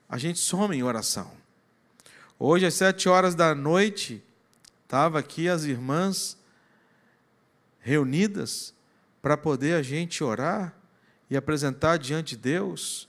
A 0.07 0.17
gente 0.17 0.39
some 0.39 0.75
em 0.75 0.83
oração. 0.83 1.31
Hoje, 2.37 2.65
às 2.65 2.73
sete 2.73 3.07
horas 3.07 3.35
da 3.35 3.55
noite, 3.55 4.23
estava 4.83 5.19
aqui 5.19 5.47
as 5.47 5.63
irmãs 5.63 6.37
reunidas 7.79 8.73
para 9.21 9.37
poder 9.37 9.75
a 9.75 9.81
gente 9.81 10.23
orar 10.23 10.75
e 11.29 11.37
apresentar 11.37 11.97
diante 11.97 12.35
de 12.35 12.41
Deus 12.41 13.07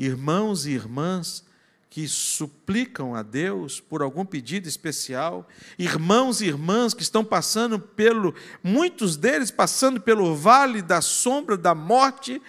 irmãos 0.00 0.64
e 0.64 0.70
irmãs 0.70 1.44
que 1.90 2.06
suplicam 2.06 3.16
a 3.16 3.22
Deus 3.22 3.80
por 3.80 4.00
algum 4.00 4.24
pedido 4.24 4.68
especial, 4.68 5.48
irmãos 5.76 6.40
e 6.40 6.46
irmãs 6.46 6.94
que 6.94 7.02
estão 7.02 7.24
passando 7.24 7.80
pelo, 7.80 8.32
muitos 8.62 9.16
deles 9.16 9.50
passando 9.50 10.00
pelo 10.00 10.36
vale 10.36 10.82
da 10.82 11.00
sombra 11.00 11.56
da 11.56 11.74
morte, 11.74 12.40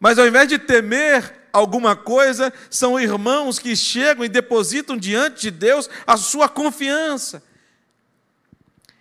mas 0.00 0.18
ao 0.18 0.26
invés 0.26 0.48
de 0.48 0.58
temer 0.58 1.40
alguma 1.52 1.94
coisa, 1.94 2.52
são 2.68 2.98
irmãos 2.98 3.60
que 3.60 3.76
chegam 3.76 4.24
e 4.24 4.28
depositam 4.28 4.96
diante 4.96 5.42
de 5.42 5.50
Deus 5.52 5.88
a 6.04 6.16
sua 6.16 6.48
confiança. 6.48 7.44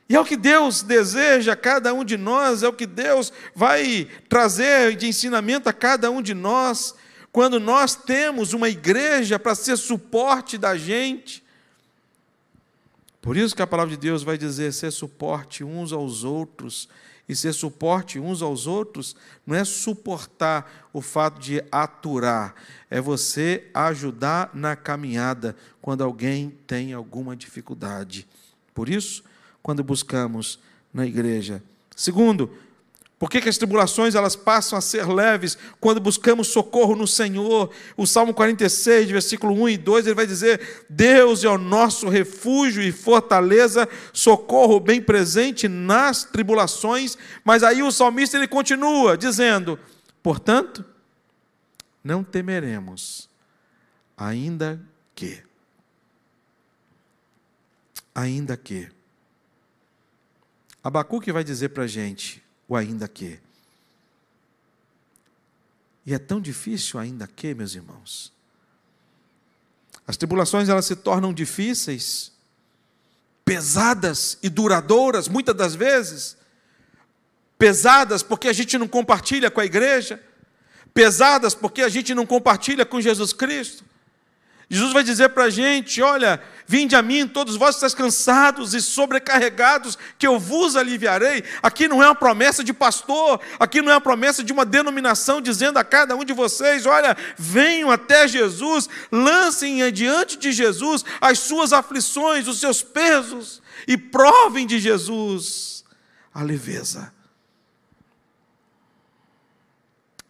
E 0.07 0.15
é 0.15 0.19
o 0.19 0.25
que 0.25 0.37
Deus 0.37 0.83
deseja 0.83 1.53
a 1.53 1.55
cada 1.55 1.91
um 1.95 2.03
de 2.03 2.17
nós, 2.17 2.61
é 2.61 2.67
o 2.67 2.73
que 2.73 2.85
Deus 2.85 3.33
vai 3.55 4.07
trazer 4.29 4.95
de 4.95 5.07
ensinamento 5.07 5.67
a 5.67 5.73
cada 5.73 6.11
um 6.11 6.21
de 6.21 6.35
nós, 6.35 6.93
quando 7.31 7.59
nós 7.59 7.95
temos 7.95 8.53
uma 8.53 8.69
igreja 8.69 9.39
para 9.39 9.55
ser 9.55 9.77
suporte 9.77 10.57
da 10.57 10.75
gente. 10.75 11.43
Por 13.21 13.37
isso 13.37 13.55
que 13.55 13.61
a 13.61 13.67
palavra 13.67 13.95
de 13.95 14.01
Deus 14.01 14.23
vai 14.23 14.37
dizer: 14.37 14.73
ser 14.73 14.91
suporte 14.91 15.63
uns 15.63 15.93
aos 15.93 16.23
outros. 16.23 16.89
E 17.29 17.35
ser 17.35 17.53
suporte 17.53 18.19
uns 18.19 18.41
aos 18.41 18.67
outros 18.67 19.15
não 19.47 19.55
é 19.55 19.63
suportar 19.63 20.89
o 20.91 21.01
fato 21.01 21.39
de 21.39 21.63
aturar, 21.71 22.53
é 22.89 22.99
você 22.99 23.69
ajudar 23.73 24.49
na 24.53 24.75
caminhada 24.75 25.55
quando 25.81 26.03
alguém 26.03 26.49
tem 26.67 26.91
alguma 26.91 27.33
dificuldade. 27.33 28.27
Por 28.73 28.89
isso, 28.89 29.23
quando 29.63 29.81
buscamos 29.81 30.59
na 30.93 31.05
igreja. 31.05 31.63
Segundo, 31.95 32.51
por 33.21 33.29
que, 33.29 33.39
que, 33.39 33.49
as 33.49 33.57
tribulações 33.59 34.15
elas 34.15 34.35
passam 34.35 34.75
a 34.79 34.81
ser 34.81 35.07
leves 35.07 35.55
quando 35.79 36.01
buscamos 36.01 36.47
socorro 36.47 36.95
no 36.95 37.05
Senhor? 37.05 37.69
O 37.95 38.07
Salmo 38.07 38.33
46, 38.33 39.11
versículo 39.11 39.53
1 39.61 39.69
e 39.69 39.77
2, 39.77 40.07
ele 40.07 40.15
vai 40.15 40.25
dizer: 40.25 40.85
Deus 40.89 41.43
é 41.43 41.47
o 41.47 41.55
nosso 41.55 42.09
refúgio 42.09 42.81
e 42.81 42.91
fortaleza, 42.91 43.87
socorro 44.11 44.79
bem 44.79 44.99
presente 44.99 45.67
nas 45.67 46.23
tribulações. 46.23 47.15
Mas 47.43 47.61
aí 47.61 47.83
o 47.83 47.91
salmista 47.91 48.37
ele 48.37 48.47
continua 48.47 49.15
dizendo: 49.15 49.77
Portanto, 50.23 50.83
não 52.03 52.23
temeremos, 52.23 53.29
ainda 54.17 54.81
que. 55.13 55.43
Ainda 58.15 58.57
que. 58.57 58.89
Abacuque 60.83 61.31
vai 61.31 61.43
dizer 61.43 61.69
para 61.69 61.83
a 61.83 61.87
gente 61.87 62.40
o 62.71 62.75
ainda 62.77 63.05
que. 63.05 63.37
E 66.05 66.13
é 66.13 66.19
tão 66.19 66.39
difícil 66.39 66.97
ainda 66.97 67.27
que, 67.27 67.53
meus 67.53 67.75
irmãos. 67.75 68.31
As 70.07 70.15
tribulações 70.15 70.69
elas 70.69 70.85
se 70.85 70.95
tornam 70.95 71.33
difíceis, 71.33 72.31
pesadas 73.43 74.37
e 74.41 74.47
duradouras, 74.47 75.27
muitas 75.27 75.53
das 75.53 75.75
vezes. 75.75 76.37
Pesadas 77.57 78.23
porque 78.23 78.47
a 78.47 78.53
gente 78.53 78.77
não 78.77 78.87
compartilha 78.87 79.51
com 79.51 79.59
a 79.59 79.65
igreja, 79.65 80.23
pesadas 80.93 81.53
porque 81.53 81.81
a 81.81 81.89
gente 81.89 82.15
não 82.15 82.25
compartilha 82.25 82.85
com 82.85 83.01
Jesus 83.01 83.33
Cristo. 83.33 83.83
Jesus 84.71 84.93
vai 84.93 85.03
dizer 85.03 85.27
para 85.29 85.43
a 85.43 85.49
gente: 85.49 86.01
olha, 86.01 86.41
vinde 86.65 86.95
a 86.95 87.01
mim, 87.01 87.27
todos 87.27 87.57
vós 87.57 87.75
estáis 87.75 87.93
cansados 87.93 88.73
e 88.73 88.81
sobrecarregados, 88.81 89.97
que 90.17 90.25
eu 90.25 90.39
vos 90.39 90.77
aliviarei. 90.77 91.43
Aqui 91.61 91.89
não 91.89 92.01
é 92.01 92.05
uma 92.05 92.15
promessa 92.15 92.63
de 92.63 92.71
pastor, 92.71 93.41
aqui 93.59 93.81
não 93.81 93.91
é 93.91 93.95
uma 93.95 94.01
promessa 94.01 94.41
de 94.41 94.53
uma 94.53 94.63
denominação 94.65 95.41
dizendo 95.41 95.77
a 95.77 95.83
cada 95.83 96.15
um 96.15 96.23
de 96.23 96.31
vocês: 96.31 96.85
olha, 96.85 97.17
venham 97.37 97.91
até 97.91 98.29
Jesus, 98.29 98.87
lancem 99.11 99.91
diante 99.91 100.37
de 100.37 100.53
Jesus 100.53 101.03
as 101.19 101.39
suas 101.39 101.73
aflições, 101.73 102.47
os 102.47 102.61
seus 102.61 102.81
pesos, 102.81 103.61
e 103.85 103.97
provem 103.97 104.65
de 104.65 104.79
Jesus 104.79 105.83
a 106.33 106.41
leveza. 106.43 107.13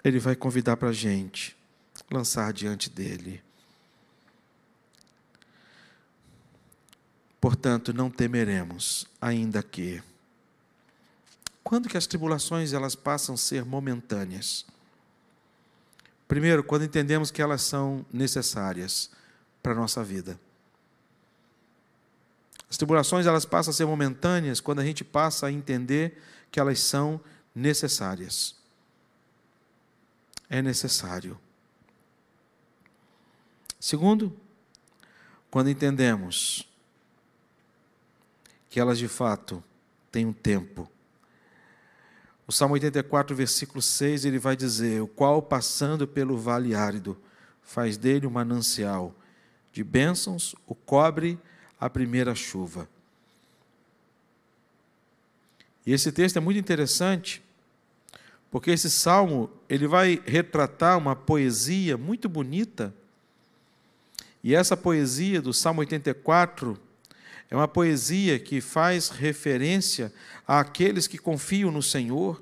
Ele 0.04 0.18
vai 0.18 0.36
convidar 0.36 0.78
para 0.78 0.90
a 0.90 0.94
gente 0.94 1.56
lançar 2.10 2.52
diante 2.52 2.90
dele 2.90 3.40
Portanto, 7.42 7.92
não 7.92 8.12
temeremos, 8.12 9.08
ainda 9.20 9.64
que. 9.64 10.02
Quando 11.64 11.90
que 11.90 11.98
as 11.98 12.06
tribulações 12.06 12.72
elas 12.72 12.94
passam 12.94 13.34
a 13.34 13.38
ser 13.38 13.66
momentâneas? 13.66 14.64
Primeiro, 16.28 16.64
quando 16.64 16.86
entendemos 16.86 17.32
que 17.32 17.42
elas 17.42 17.64
são 17.64 18.06
necessárias 18.14 19.10
para 19.62 19.72
a 19.72 19.76
nossa 19.76 20.04
vida. 20.04 20.40
As 22.70 22.78
tribulações 22.78 23.26
elas 23.26 23.44
passam 23.44 23.72
a 23.72 23.74
ser 23.74 23.86
momentâneas 23.86 24.62
quando 24.62 24.80
a 24.80 24.86
gente 24.86 25.04
passa 25.04 25.48
a 25.48 25.52
entender 25.52 26.22
que 26.52 26.60
elas 26.60 26.80
são 26.80 27.20
necessárias. 27.54 28.56
É 30.48 30.62
necessário. 30.62 31.40
Segundo, 33.80 34.38
quando 35.50 35.70
entendemos 35.70 36.71
que 38.72 38.80
elas 38.80 38.98
de 38.98 39.10
fato 39.10 39.62
têm 40.10 40.26
um 40.26 40.32
tempo. 40.32 40.90
O 42.48 42.54
Salmo 42.54 42.74
84, 42.74 43.36
versículo 43.36 43.82
6, 43.82 44.24
ele 44.24 44.40
vai 44.40 44.56
dizer: 44.56 45.02
O 45.02 45.08
qual, 45.08 45.42
passando 45.42 46.08
pelo 46.08 46.38
vale 46.38 46.74
árido, 46.74 47.20
faz 47.62 47.98
dele 47.98 48.26
um 48.26 48.32
manancial 48.32 49.14
de 49.74 49.84
bênçãos, 49.84 50.56
o 50.66 50.74
cobre 50.74 51.38
a 51.80 51.90
primeira 51.90 52.34
chuva. 52.34 52.88
E 55.86 55.92
esse 55.92 56.10
texto 56.10 56.38
é 56.38 56.40
muito 56.40 56.60
interessante, 56.60 57.44
porque 58.50 58.72
esse 58.72 58.90
salmo 58.90 59.50
ele 59.68 59.86
vai 59.86 60.22
retratar 60.26 60.98
uma 60.98 61.16
poesia 61.16 61.98
muito 61.98 62.30
bonita. 62.30 62.94
E 64.42 64.56
essa 64.56 64.78
poesia 64.78 65.42
do 65.42 65.54
Salmo 65.54 65.82
84 65.82 66.80
é 67.52 67.56
uma 67.56 67.68
poesia 67.68 68.40
que 68.40 68.62
faz 68.62 69.10
referência 69.10 70.12
àqueles 70.48 71.06
que 71.06 71.18
confiam 71.18 71.70
no 71.70 71.84
Senhor. 71.84 72.42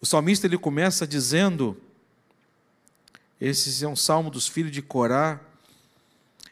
O 0.00 0.06
salmista 0.06 0.46
ele 0.46 0.56
começa 0.56 1.04
dizendo: 1.04 1.76
esse 3.40 3.84
é 3.84 3.88
um 3.88 3.96
salmo 3.96 4.30
dos 4.30 4.46
filhos 4.46 4.70
de 4.70 4.80
Corá. 4.80 5.40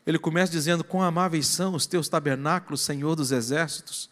Ele 0.05 0.19
começa 0.19 0.51
dizendo: 0.51 0.83
Quão 0.83 1.05
amáveis 1.05 1.47
são 1.47 1.75
os 1.75 1.87
teus 1.87 2.09
tabernáculos, 2.09 2.81
Senhor 2.81 3.15
dos 3.15 3.31
exércitos. 3.31 4.11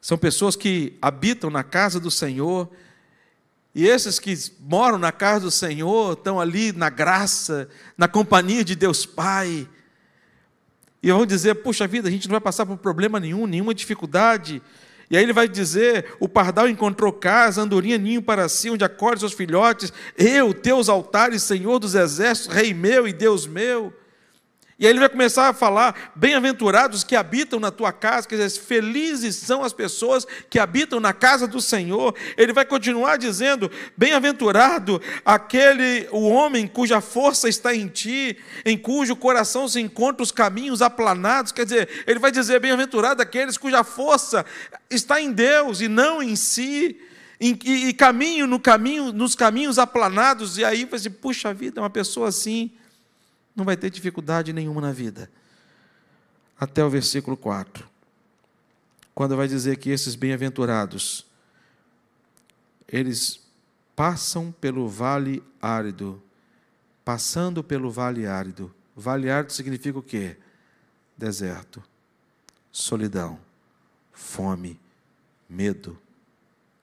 São 0.00 0.16
pessoas 0.16 0.56
que 0.56 0.98
habitam 1.00 1.50
na 1.50 1.62
casa 1.62 2.00
do 2.00 2.10
Senhor 2.10 2.70
e 3.74 3.86
esses 3.88 4.20
que 4.20 4.32
moram 4.60 4.98
na 4.98 5.10
casa 5.10 5.40
do 5.40 5.50
Senhor 5.50 6.12
estão 6.12 6.40
ali 6.40 6.70
na 6.70 6.88
graça, 6.88 7.68
na 7.98 8.06
companhia 8.06 8.62
de 8.62 8.76
Deus 8.76 9.04
Pai. 9.04 9.68
E 11.02 11.10
vão 11.10 11.26
dizer: 11.26 11.56
puxa 11.56 11.86
vida, 11.86 12.08
a 12.08 12.10
gente 12.10 12.28
não 12.28 12.32
vai 12.32 12.40
passar 12.40 12.64
por 12.64 12.76
problema 12.76 13.18
nenhum, 13.18 13.46
nenhuma 13.46 13.74
dificuldade. 13.74 14.62
E 15.10 15.16
aí 15.16 15.22
ele 15.24 15.32
vai 15.32 15.48
dizer: 15.48 16.14
o 16.20 16.28
pardal 16.28 16.68
encontrou 16.68 17.12
casa, 17.12 17.62
andorinha 17.62 17.98
ninho 17.98 18.22
para 18.22 18.48
si, 18.48 18.70
onde 18.70 18.84
acorde 18.84 19.20
seus 19.20 19.32
filhotes. 19.32 19.92
Eu, 20.16 20.54
teus 20.54 20.88
altares, 20.88 21.42
Senhor 21.42 21.80
dos 21.80 21.96
exércitos, 21.96 22.54
Rei 22.54 22.72
meu 22.72 23.08
e 23.08 23.12
Deus 23.12 23.44
meu. 23.44 23.92
E 24.76 24.86
aí 24.86 24.92
ele 24.92 24.98
vai 24.98 25.08
começar 25.08 25.48
a 25.48 25.52
falar: 25.52 26.12
bem-aventurados 26.16 27.04
que 27.04 27.14
habitam 27.14 27.60
na 27.60 27.70
tua 27.70 27.92
casa, 27.92 28.26
quer 28.26 28.36
dizer, 28.36 28.60
felizes 28.60 29.36
são 29.36 29.62
as 29.62 29.72
pessoas 29.72 30.26
que 30.50 30.58
habitam 30.58 30.98
na 30.98 31.12
casa 31.12 31.46
do 31.46 31.60
Senhor. 31.60 32.14
Ele 32.36 32.52
vai 32.52 32.64
continuar 32.64 33.16
dizendo: 33.16 33.70
bem-aventurado 33.96 35.00
aquele, 35.24 36.08
o 36.10 36.28
homem 36.28 36.66
cuja 36.66 37.00
força 37.00 37.48
está 37.48 37.74
em 37.74 37.86
ti, 37.86 38.36
em 38.64 38.76
cujo 38.76 39.14
coração 39.14 39.68
se 39.68 39.80
encontram 39.80 40.24
os 40.24 40.32
caminhos 40.32 40.82
aplanados. 40.82 41.52
Quer 41.52 41.64
dizer, 41.64 41.88
ele 42.06 42.18
vai 42.18 42.32
dizer: 42.32 42.58
bem-aventurado 42.58 43.22
aqueles 43.22 43.56
cuja 43.56 43.84
força 43.84 44.44
está 44.90 45.20
em 45.20 45.30
Deus 45.30 45.80
e 45.80 45.88
não 45.88 46.22
em 46.22 46.34
si. 46.34 47.00
E, 47.40 47.88
e 47.88 47.92
caminho 47.92 48.46
no 48.46 48.58
caminho, 48.58 49.12
nos 49.12 49.34
caminhos 49.34 49.78
aplanados, 49.78 50.56
e 50.56 50.64
aí 50.64 50.84
você, 50.84 51.10
puxa 51.10 51.52
vida, 51.52 51.80
uma 51.80 51.90
pessoa 51.90 52.28
assim, 52.28 52.70
não 53.54 53.64
vai 53.64 53.76
ter 53.76 53.90
dificuldade 53.90 54.52
nenhuma 54.52 54.80
na 54.80 54.92
vida. 54.92 55.30
Até 56.58 56.84
o 56.84 56.90
versículo 56.90 57.36
4, 57.36 57.88
quando 59.14 59.36
vai 59.36 59.46
dizer 59.46 59.76
que 59.76 59.90
esses 59.90 60.14
bem-aventurados, 60.14 61.26
eles 62.88 63.40
passam 63.94 64.50
pelo 64.52 64.88
vale 64.88 65.42
árido, 65.60 66.22
passando 67.04 67.62
pelo 67.62 67.90
vale 67.90 68.26
árido. 68.26 68.74
Vale 68.96 69.30
árido 69.30 69.52
significa 69.52 69.98
o 69.98 70.02
quê? 70.02 70.36
Deserto, 71.16 71.82
solidão, 72.72 73.38
fome, 74.12 74.80
medo, 75.48 75.98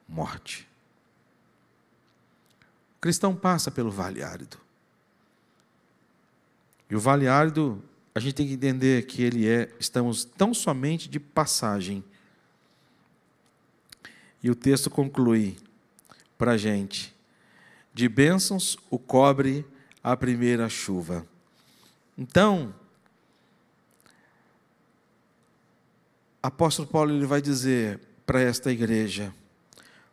morte. 0.08 0.68
cristão 3.00 3.34
passa 3.34 3.70
pelo 3.70 3.90
vale 3.90 4.22
árido. 4.22 4.61
E 6.92 6.94
o 6.94 7.00
vale 7.00 7.26
árido, 7.26 7.82
a 8.14 8.20
gente 8.20 8.34
tem 8.34 8.46
que 8.46 8.52
entender 8.52 9.06
que 9.06 9.22
ele 9.22 9.48
é, 9.48 9.74
estamos 9.80 10.26
tão 10.26 10.52
somente 10.52 11.08
de 11.08 11.18
passagem. 11.18 12.04
E 14.42 14.50
o 14.50 14.54
texto 14.54 14.90
conclui 14.90 15.56
para 16.36 16.52
a 16.52 16.56
gente: 16.58 17.16
de 17.94 18.10
bênçãos 18.10 18.76
o 18.90 18.98
cobre 18.98 19.64
a 20.04 20.14
primeira 20.14 20.68
chuva. 20.68 21.26
Então, 22.18 22.74
apóstolo 26.42 26.86
Paulo 26.86 27.10
ele 27.10 27.24
vai 27.24 27.40
dizer 27.40 28.00
para 28.26 28.42
esta 28.42 28.70
igreja: 28.70 29.32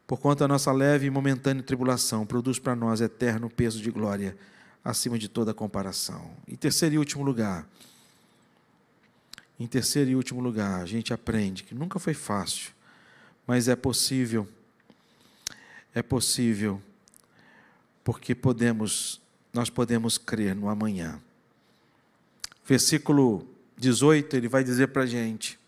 Porquanto 0.08 0.46
a 0.46 0.48
nossa 0.48 0.72
leve 0.72 1.08
e 1.08 1.10
momentânea 1.10 1.62
tribulação 1.62 2.26
produz 2.26 2.58
para 2.58 2.74
nós 2.74 3.02
eterno 3.02 3.50
peso 3.50 3.82
de 3.82 3.92
glória, 3.92 4.38
acima 4.84 5.18
de 5.18 5.28
toda 5.28 5.54
comparação. 5.54 6.32
Em 6.48 6.56
terceiro 6.56 6.96
e 6.96 6.98
último 6.98 7.24
lugar, 7.24 7.68
em 9.60 9.68
terceiro 9.68 10.10
e 10.10 10.16
último 10.16 10.40
lugar, 10.42 10.82
a 10.82 10.86
gente 10.86 11.14
aprende 11.14 11.64
que 11.64 11.76
nunca 11.76 12.00
foi 12.00 12.14
fácil, 12.14 12.72
mas 13.46 13.68
é 13.68 13.76
possível, 13.76 14.48
é 15.94 16.02
possível, 16.02 16.82
porque 18.04 18.34
podemos, 18.34 19.20
nós 19.54 19.70
podemos 19.70 20.18
crer 20.18 20.56
no 20.56 20.70
amanhã. 20.70 21.22
Versículo 22.66 23.48
18, 23.78 24.36
ele 24.36 24.48
vai 24.48 24.64
dizer 24.64 24.88
para 24.90 25.04
a 25.04 25.06
gente: 25.06 25.60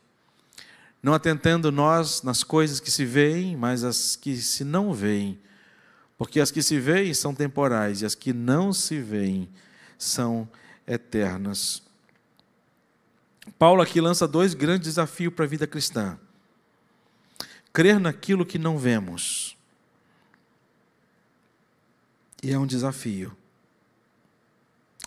não 1.02 1.14
atentando 1.14 1.72
nós 1.72 2.22
nas 2.22 2.44
coisas 2.44 2.80
que 2.80 2.92
se 2.92 3.04
veem, 3.04 3.58
mas 3.58 3.84
as 3.84 4.16
que 4.16 4.38
se 4.38 4.64
não 4.64 4.94
veem. 4.94 5.40
Porque 6.22 6.40
as 6.40 6.52
que 6.52 6.62
se 6.62 6.80
veem 6.80 7.16
são 7.16 7.34
temporais 7.34 8.04
e 8.04 8.06
as 8.06 8.14
que 8.14 8.32
não 8.32 8.72
se 8.72 9.02
veem 9.02 9.50
são 9.98 10.48
eternas. 10.86 11.82
Paulo 13.58 13.82
aqui 13.82 14.00
lança 14.00 14.28
dois 14.28 14.54
grandes 14.54 14.86
desafios 14.86 15.34
para 15.34 15.46
a 15.46 15.48
vida 15.48 15.66
cristã: 15.66 16.20
crer 17.74 18.00
naquilo 18.00 18.46
que 18.46 18.60
não 18.60 18.78
vemos. 18.78 19.58
E 22.44 22.54
é 22.54 22.60
um 22.60 22.68
desafio 22.68 23.36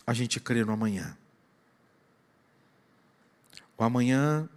a 0.05 0.13
gente 0.13 0.41
crer 0.41 0.67
no 0.67 0.73
amanhã. 0.73 1.17
O 3.79 3.85
amanhã 3.85 4.49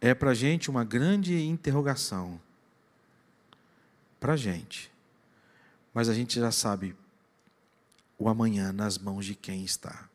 é 0.00 0.12
para 0.12 0.32
a 0.32 0.34
gente 0.34 0.68
uma 0.68 0.82
grande 0.82 1.40
interrogação. 1.40 2.40
Para 4.18 4.32
a 4.32 4.36
gente. 4.36 4.92
Mas 5.94 6.08
a 6.08 6.14
gente 6.14 6.40
já 6.40 6.50
sabe 6.50 6.96
o 8.18 8.28
amanhã 8.28 8.72
nas 8.72 8.98
mãos 8.98 9.24
de 9.24 9.36
quem 9.36 9.64
está. 9.64 10.08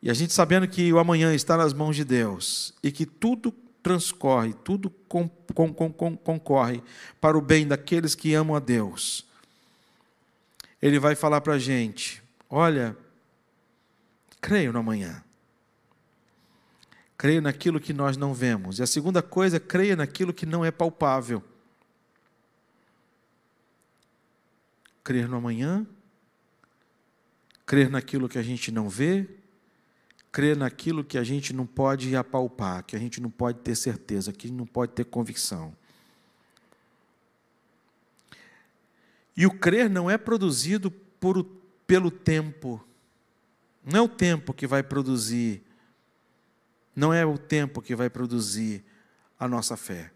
E 0.00 0.08
a 0.08 0.14
gente 0.14 0.32
sabendo 0.32 0.66
que 0.66 0.92
o 0.92 0.98
amanhã 0.98 1.34
está 1.34 1.56
nas 1.56 1.74
mãos 1.74 1.96
de 1.96 2.04
Deus 2.04 2.72
e 2.82 2.90
que 2.90 3.04
tudo 3.04 3.52
transcorre, 3.82 4.54
tudo 4.54 4.90
concorre 6.22 6.82
para 7.20 7.36
o 7.36 7.40
bem 7.40 7.66
daqueles 7.66 8.14
que 8.14 8.32
amam 8.32 8.56
a 8.56 8.60
Deus. 8.60 9.26
Ele 10.80 10.98
vai 10.98 11.14
falar 11.14 11.40
para 11.40 11.54
a 11.54 11.58
gente: 11.58 12.22
olha, 12.48 12.96
creio 14.40 14.72
no 14.72 14.78
amanhã. 14.78 15.22
Creia 17.18 17.42
naquilo 17.42 17.78
que 17.78 17.92
nós 17.92 18.16
não 18.16 18.32
vemos. 18.32 18.78
E 18.78 18.82
a 18.82 18.86
segunda 18.86 19.20
coisa, 19.20 19.60
creia 19.60 19.94
naquilo 19.94 20.32
que 20.32 20.46
não 20.46 20.64
é 20.64 20.70
palpável. 20.70 21.44
Crer 25.02 25.28
no 25.28 25.36
amanhã, 25.36 25.86
crer 27.64 27.88
naquilo 27.88 28.28
que 28.28 28.38
a 28.38 28.42
gente 28.42 28.70
não 28.70 28.88
vê, 28.88 29.28
crer 30.30 30.56
naquilo 30.56 31.02
que 31.02 31.16
a 31.16 31.24
gente 31.24 31.52
não 31.52 31.66
pode 31.66 32.14
apalpar, 32.14 32.84
que 32.84 32.94
a 32.94 32.98
gente 32.98 33.20
não 33.20 33.30
pode 33.30 33.58
ter 33.60 33.74
certeza, 33.74 34.32
que 34.32 34.50
não 34.50 34.66
pode 34.66 34.92
ter 34.92 35.04
convicção. 35.04 35.74
E 39.36 39.46
o 39.46 39.50
crer 39.50 39.88
não 39.88 40.10
é 40.10 40.18
produzido 40.18 40.90
por, 40.90 41.44
pelo 41.86 42.10
tempo. 42.10 42.84
Não 43.84 44.00
é 44.00 44.02
o 44.02 44.08
tempo 44.08 44.52
que 44.52 44.66
vai 44.66 44.82
produzir 44.82 45.64
não 46.94 47.14
é 47.14 47.24
o 47.24 47.38
tempo 47.38 47.80
que 47.80 47.94
vai 47.94 48.10
produzir 48.10 48.84
a 49.38 49.48
nossa 49.48 49.76
fé. 49.76 50.12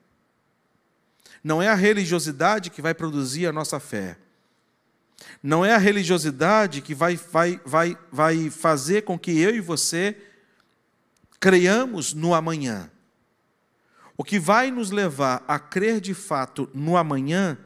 Não 1.42 1.62
é 1.62 1.68
a 1.68 1.74
religiosidade 1.74 2.70
que 2.70 2.82
vai 2.82 2.94
produzir 2.94 3.46
a 3.46 3.52
nossa 3.52 3.78
fé. 3.78 4.18
Não 5.42 5.64
é 5.64 5.74
a 5.74 5.78
religiosidade 5.78 6.80
que 6.80 6.94
vai, 6.94 7.16
vai, 7.16 7.60
vai, 7.64 7.98
vai 8.10 8.50
fazer 8.50 9.02
com 9.02 9.18
que 9.18 9.38
eu 9.38 9.54
e 9.54 9.60
você 9.60 10.16
creiamos 11.40 12.14
no 12.14 12.34
amanhã. 12.34 12.90
O 14.16 14.24
que 14.24 14.38
vai 14.38 14.70
nos 14.70 14.90
levar 14.90 15.44
a 15.46 15.58
crer 15.58 16.00
de 16.00 16.14
fato 16.14 16.70
no 16.72 16.96
amanhã 16.96 17.58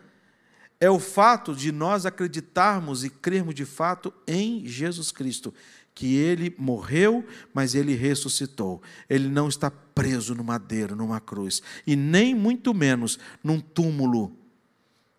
é 0.80 0.88
o 0.88 0.98
fato 0.98 1.54
de 1.54 1.72
nós 1.72 2.06
acreditarmos 2.06 3.04
e 3.04 3.10
crermos 3.10 3.54
de 3.54 3.64
fato 3.64 4.12
em 4.26 4.66
Jesus 4.66 5.10
Cristo 5.10 5.52
que 5.98 6.14
ele 6.14 6.54
morreu, 6.56 7.26
mas 7.52 7.74
ele 7.74 7.92
ressuscitou. 7.96 8.80
Ele 9.10 9.28
não 9.28 9.48
está 9.48 9.68
preso 9.68 10.32
no 10.32 10.44
madeiro, 10.44 10.94
numa 10.94 11.20
cruz, 11.20 11.60
e 11.84 11.96
nem 11.96 12.36
muito 12.36 12.72
menos 12.72 13.18
num 13.42 13.58
túmulo, 13.58 14.32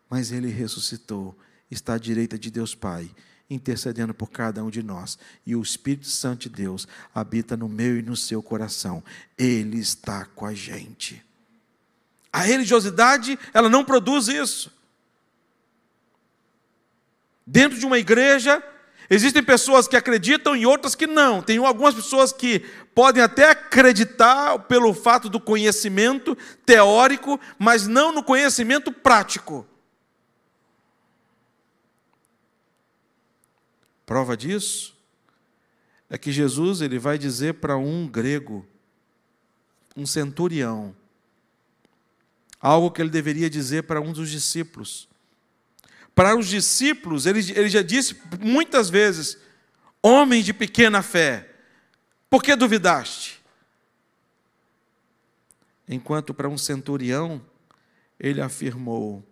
mas 0.09 0.31
ele 0.31 0.47
ressuscitou, 0.47 1.37
está 1.69 1.93
à 1.95 1.97
direita 1.97 2.38
de 2.38 2.49
Deus 2.49 2.75
Pai, 2.75 3.10
intercedendo 3.49 4.13
por 4.13 4.29
cada 4.29 4.63
um 4.63 4.69
de 4.69 4.84
nós, 4.84 5.17
e 5.45 5.55
o 5.55 5.62
Espírito 5.62 6.08
Santo 6.08 6.41
de 6.41 6.49
Deus 6.49 6.88
habita 7.13 7.58
no 7.58 7.67
meu 7.67 7.97
e 7.97 8.01
no 8.01 8.15
seu 8.15 8.41
coração. 8.43 9.03
Ele 9.38 9.79
está 9.79 10.25
com 10.25 10.45
a 10.45 10.53
gente. 10.53 11.23
A 12.32 12.41
religiosidade, 12.41 13.38
ela 13.53 13.69
não 13.69 13.84
produz 13.84 14.27
isso. 14.27 14.71
Dentro 17.45 17.79
de 17.79 17.86
uma 17.86 17.97
igreja, 17.97 18.63
Existem 19.10 19.41
pessoas 19.41 19.88
que 19.88 19.97
acreditam 19.97 20.55
e 20.55 20.67
outras 20.67 20.93
que 20.93 21.08
não. 21.08 21.41
Tem 21.41 21.58
algumas 21.58 21.95
pessoas 21.95 22.32
que 22.32 22.60
podem 22.93 23.23
até 23.23 23.49
acreditar 23.49 24.60
pelo 24.60 24.93
fato 24.93 25.27
do 25.27 25.39
conhecimento 25.39 26.38
teórico, 26.63 27.39
mas 27.58 27.88
não 27.88 28.12
no 28.12 28.21
conhecimento 28.21 28.91
prático. 28.91 29.65
Prova 34.09 34.35
disso 34.35 34.97
é 36.09 36.17
que 36.17 36.31
Jesus 36.31 36.81
ele 36.81 36.97
vai 36.97 37.15
dizer 37.15 37.53
para 37.53 37.77
um 37.77 38.07
grego, 38.07 38.65
um 39.95 40.03
centurião, 40.03 40.95
algo 42.59 42.89
que 42.89 43.03
ele 43.03 43.11
deveria 43.11 43.47
dizer 43.47 43.83
para 43.83 44.01
um 44.01 44.11
dos 44.11 44.31
discípulos. 44.31 45.07
Para 46.15 46.35
os 46.35 46.47
discípulos, 46.47 47.27
ele, 47.27 47.39
ele 47.51 47.69
já 47.69 47.83
disse 47.83 48.19
muitas 48.41 48.89
vezes: 48.89 49.37
homens 50.01 50.43
de 50.43 50.53
pequena 50.55 51.03
fé, 51.03 51.47
por 52.31 52.41
que 52.41 52.55
duvidaste? 52.55 53.39
Enquanto 55.87 56.33
para 56.33 56.49
um 56.49 56.57
centurião, 56.57 57.39
ele 58.19 58.41
afirmou: 58.41 59.23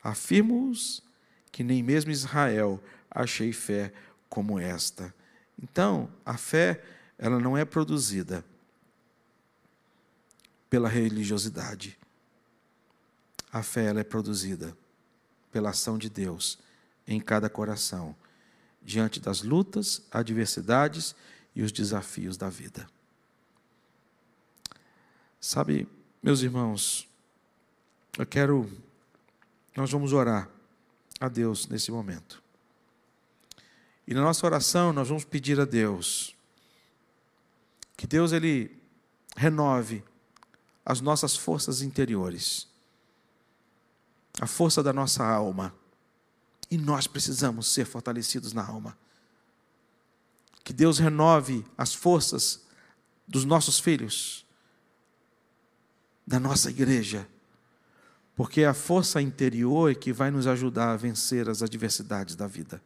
Afirmo-os 0.00 1.02
que 1.50 1.64
nem 1.64 1.82
mesmo 1.82 2.12
Israel 2.12 2.80
achei 3.10 3.52
fé 3.52 3.92
como 4.30 4.58
esta. 4.58 5.12
Então, 5.62 6.10
a 6.24 6.38
fé, 6.38 6.82
ela 7.18 7.38
não 7.38 7.58
é 7.58 7.66
produzida 7.66 8.42
pela 10.70 10.88
religiosidade. 10.88 11.98
A 13.52 13.62
fé 13.62 13.86
ela 13.86 14.00
é 14.00 14.04
produzida 14.04 14.74
pela 15.50 15.70
ação 15.70 15.98
de 15.98 16.08
Deus 16.08 16.58
em 17.06 17.20
cada 17.20 17.50
coração, 17.50 18.14
diante 18.80 19.18
das 19.20 19.42
lutas, 19.42 20.02
adversidades 20.12 21.14
e 21.54 21.62
os 21.62 21.72
desafios 21.72 22.36
da 22.36 22.48
vida. 22.48 22.88
Sabe, 25.40 25.88
meus 26.22 26.42
irmãos, 26.42 27.08
eu 28.16 28.26
quero, 28.26 28.70
nós 29.76 29.90
vamos 29.90 30.12
orar 30.12 30.48
a 31.18 31.28
Deus 31.28 31.66
nesse 31.66 31.90
momento. 31.90 32.39
E 34.06 34.14
na 34.14 34.22
nossa 34.22 34.44
oração 34.46 34.92
nós 34.92 35.08
vamos 35.08 35.24
pedir 35.24 35.60
a 35.60 35.64
Deus 35.64 36.34
que 37.96 38.06
Deus 38.06 38.32
ele 38.32 38.76
renove 39.36 40.02
as 40.84 41.00
nossas 41.00 41.36
forças 41.36 41.82
interiores 41.82 42.70
a 44.40 44.46
força 44.46 44.82
da 44.82 44.92
nossa 44.92 45.24
alma. 45.24 45.74
E 46.70 46.78
nós 46.78 47.06
precisamos 47.06 47.66
ser 47.66 47.84
fortalecidos 47.84 48.52
na 48.52 48.66
alma. 48.66 48.96
Que 50.64 50.72
Deus 50.72 50.98
renove 50.98 51.64
as 51.76 51.92
forças 51.94 52.62
dos 53.28 53.44
nossos 53.44 53.78
filhos, 53.78 54.46
da 56.26 56.40
nossa 56.40 56.70
igreja, 56.70 57.28
Porque 58.36 58.62
é 58.62 58.66
a 58.66 58.72
força 58.72 59.20
interior 59.20 59.94
que 59.94 60.14
vai 60.14 60.30
nos 60.30 60.46
ajudar 60.46 60.92
a 60.92 60.96
vencer 60.96 61.46
as 61.46 61.62
adversidades 61.62 62.34
da 62.34 62.46
vida. 62.46 62.80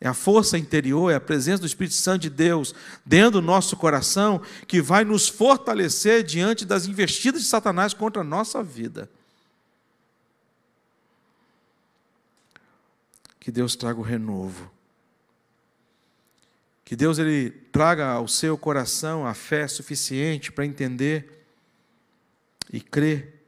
É 0.00 0.06
a 0.06 0.14
força 0.14 0.56
interior, 0.56 1.10
é 1.10 1.16
a 1.16 1.20
presença 1.20 1.60
do 1.60 1.66
Espírito 1.66 1.96
Santo 1.96 2.22
de 2.22 2.30
Deus 2.30 2.74
dentro 3.04 3.40
do 3.40 3.42
nosso 3.42 3.76
coração 3.76 4.40
que 4.66 4.80
vai 4.80 5.04
nos 5.04 5.28
fortalecer 5.28 6.22
diante 6.22 6.64
das 6.64 6.86
investidas 6.86 7.42
de 7.42 7.48
Satanás 7.48 7.92
contra 7.92 8.22
a 8.22 8.24
nossa 8.24 8.62
vida. 8.62 9.10
Que 13.40 13.50
Deus 13.50 13.74
traga 13.74 13.98
o 13.98 14.02
renovo. 14.02 14.70
Que 16.84 16.94
Deus 16.94 17.18
ele 17.18 17.50
traga 17.50 18.06
ao 18.06 18.28
seu 18.28 18.56
coração 18.56 19.26
a 19.26 19.34
fé 19.34 19.66
suficiente 19.66 20.52
para 20.52 20.64
entender 20.64 21.44
e 22.72 22.80
crer 22.80 23.42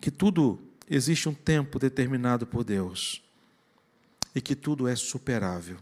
que 0.00 0.10
tudo 0.10 0.60
existe 0.88 1.28
um 1.28 1.34
tempo 1.34 1.78
determinado 1.78 2.46
por 2.46 2.64
Deus 2.64 3.22
e 4.34 4.40
que 4.40 4.54
tudo 4.54 4.86
é 4.88 4.96
superável. 4.96 5.78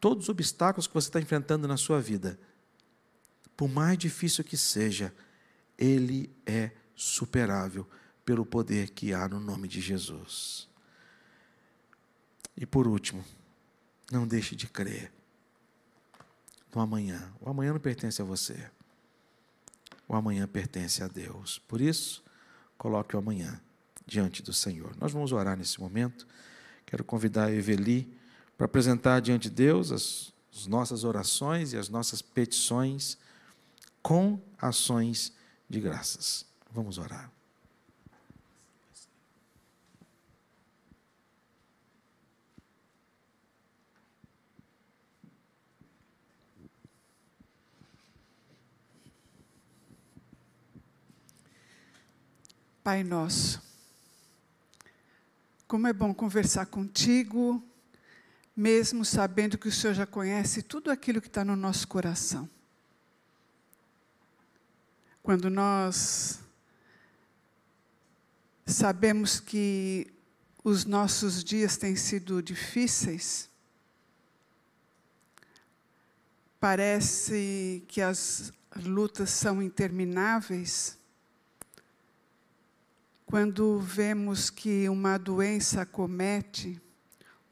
Todos 0.00 0.24
os 0.24 0.28
obstáculos 0.28 0.86
que 0.86 0.94
você 0.94 1.08
está 1.08 1.20
enfrentando 1.20 1.66
na 1.66 1.76
sua 1.76 2.00
vida, 2.00 2.38
por 3.56 3.68
mais 3.68 3.96
difícil 3.96 4.44
que 4.44 4.56
seja, 4.56 5.14
ele 5.78 6.30
é 6.44 6.70
superável 6.94 7.88
pelo 8.24 8.44
poder 8.44 8.90
que 8.90 9.12
há 9.12 9.28
no 9.28 9.40
nome 9.40 9.68
de 9.68 9.80
Jesus. 9.80 10.68
E 12.56 12.64
por 12.64 12.86
último, 12.86 13.24
não 14.10 14.26
deixe 14.26 14.54
de 14.54 14.66
crer 14.66 15.12
no 16.74 16.80
amanhã. 16.80 17.32
O 17.40 17.48
amanhã 17.48 17.72
não 17.72 17.80
pertence 17.80 18.20
a 18.20 18.24
você. 18.24 18.70
O 20.06 20.14
amanhã 20.14 20.46
pertence 20.46 21.02
a 21.02 21.08
Deus. 21.08 21.58
Por 21.58 21.80
isso, 21.80 22.22
coloque 22.76 23.16
o 23.16 23.18
amanhã 23.18 23.60
diante 24.06 24.42
do 24.42 24.52
Senhor. 24.52 24.94
Nós 24.96 25.12
vamos 25.12 25.32
orar 25.32 25.56
nesse 25.56 25.80
momento. 25.80 26.26
Quero 26.86 27.04
convidar 27.04 27.46
a 27.46 27.52
Eveli 27.52 28.08
para 28.56 28.66
apresentar 28.66 29.20
diante 29.20 29.48
de 29.48 29.54
Deus 29.54 29.90
as, 29.90 30.32
as 30.54 30.66
nossas 30.66 31.04
orações 31.04 31.72
e 31.72 31.76
as 31.76 31.88
nossas 31.88 32.22
petições 32.22 33.18
com 34.02 34.38
ações 34.60 35.32
de 35.68 35.80
graças. 35.80 36.46
Vamos 36.70 36.98
orar. 36.98 37.30
Pai 52.82 53.02
nosso 53.02 53.62
como 55.66 55.86
é 55.86 55.92
bom 55.92 56.14
conversar 56.14 56.66
contigo, 56.66 57.62
mesmo 58.56 59.04
sabendo 59.04 59.58
que 59.58 59.68
o 59.68 59.72
Senhor 59.72 59.94
já 59.94 60.06
conhece 60.06 60.62
tudo 60.62 60.90
aquilo 60.90 61.20
que 61.20 61.26
está 61.26 61.44
no 61.44 61.56
nosso 61.56 61.88
coração. 61.88 62.48
Quando 65.22 65.48
nós 65.48 66.40
sabemos 68.66 69.40
que 69.40 70.12
os 70.62 70.84
nossos 70.84 71.42
dias 71.42 71.76
têm 71.76 71.96
sido 71.96 72.42
difíceis, 72.42 73.48
parece 76.60 77.84
que 77.88 78.00
as 78.00 78.52
lutas 78.76 79.30
são 79.30 79.62
intermináveis, 79.62 80.96
quando 83.34 83.80
vemos 83.80 84.48
que 84.48 84.88
uma 84.88 85.18
doença 85.18 85.82
acomete 85.82 86.80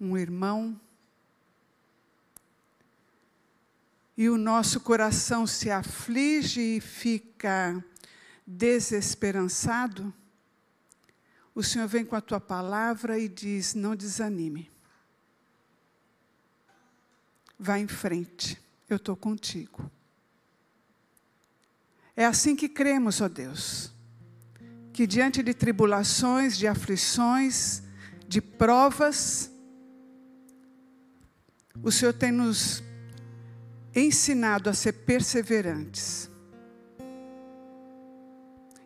um 0.01 0.17
irmão 0.17 0.81
e 4.17 4.29
o 4.29 4.39
nosso 4.39 4.79
coração 4.79 5.45
se 5.45 5.73
aflige 5.73 6.77
e 6.77 6.81
fica 6.81 7.85
desesperançado, 8.47 10.15
o 11.53 11.65
Senhor 11.65 11.89
vem 11.89 12.05
com 12.05 12.15
a 12.15 12.21
tua 12.21 12.39
palavra 12.39 13.19
e 13.19 13.29
diz: 13.29 13.75
não 13.75 13.97
desanime. 13.97 14.71
Vá 17.59 17.81
em 17.81 17.89
frente, 17.89 18.57
eu 18.89 18.99
estou 18.99 19.17
contigo. 19.17 19.91
É 22.15 22.25
assim 22.25 22.55
que 22.55 22.69
cremos, 22.69 23.21
ó 23.21 23.29
Deus 23.29 23.93
que 24.93 25.07
diante 25.07 25.43
de 25.43 25.55
tribulações, 25.55 26.57
de 26.59 26.67
aflições, 26.67 27.83
de 28.29 28.41
provas, 28.41 29.51
o 31.83 31.91
Senhor 31.91 32.13
tem 32.13 32.31
nos 32.31 32.83
ensinado 33.95 34.69
a 34.69 34.75
ser 34.75 34.93
perseverantes. 34.93 36.31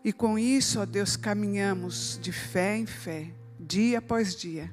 E 0.05 0.13
com 0.13 0.39
isso, 0.39 0.81
ó 0.81 0.87
Deus, 0.87 1.17
caminhamos 1.17 2.19
de 2.23 2.31
fé 2.31 2.77
em 2.77 2.87
fé, 2.87 3.33
dia 3.59 3.99
após 3.99 4.37
dia, 4.37 4.73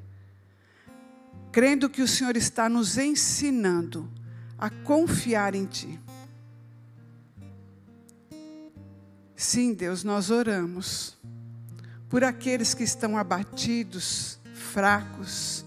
crendo 1.51 1.89
que 1.89 2.03
o 2.03 2.07
Senhor 2.07 2.38
está 2.38 2.69
nos 2.69 2.97
ensinando 2.99 4.11
a 4.57 4.69
confiar 4.69 5.55
em 5.55 5.65
Ti. 5.65 5.99
Sim, 9.36 9.73
Deus, 9.73 10.03
nós 10.03 10.29
oramos 10.29 11.17
por 12.09 12.23
aqueles 12.23 12.73
que 12.73 12.84
estão 12.84 13.17
abatidos, 13.17 14.39
fracos, 14.53 15.65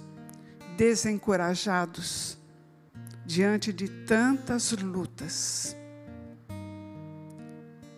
desencorajados, 0.77 2.39
diante 3.25 3.73
de 3.73 3.89
tantas 3.89 4.71
lutas. 4.73 5.77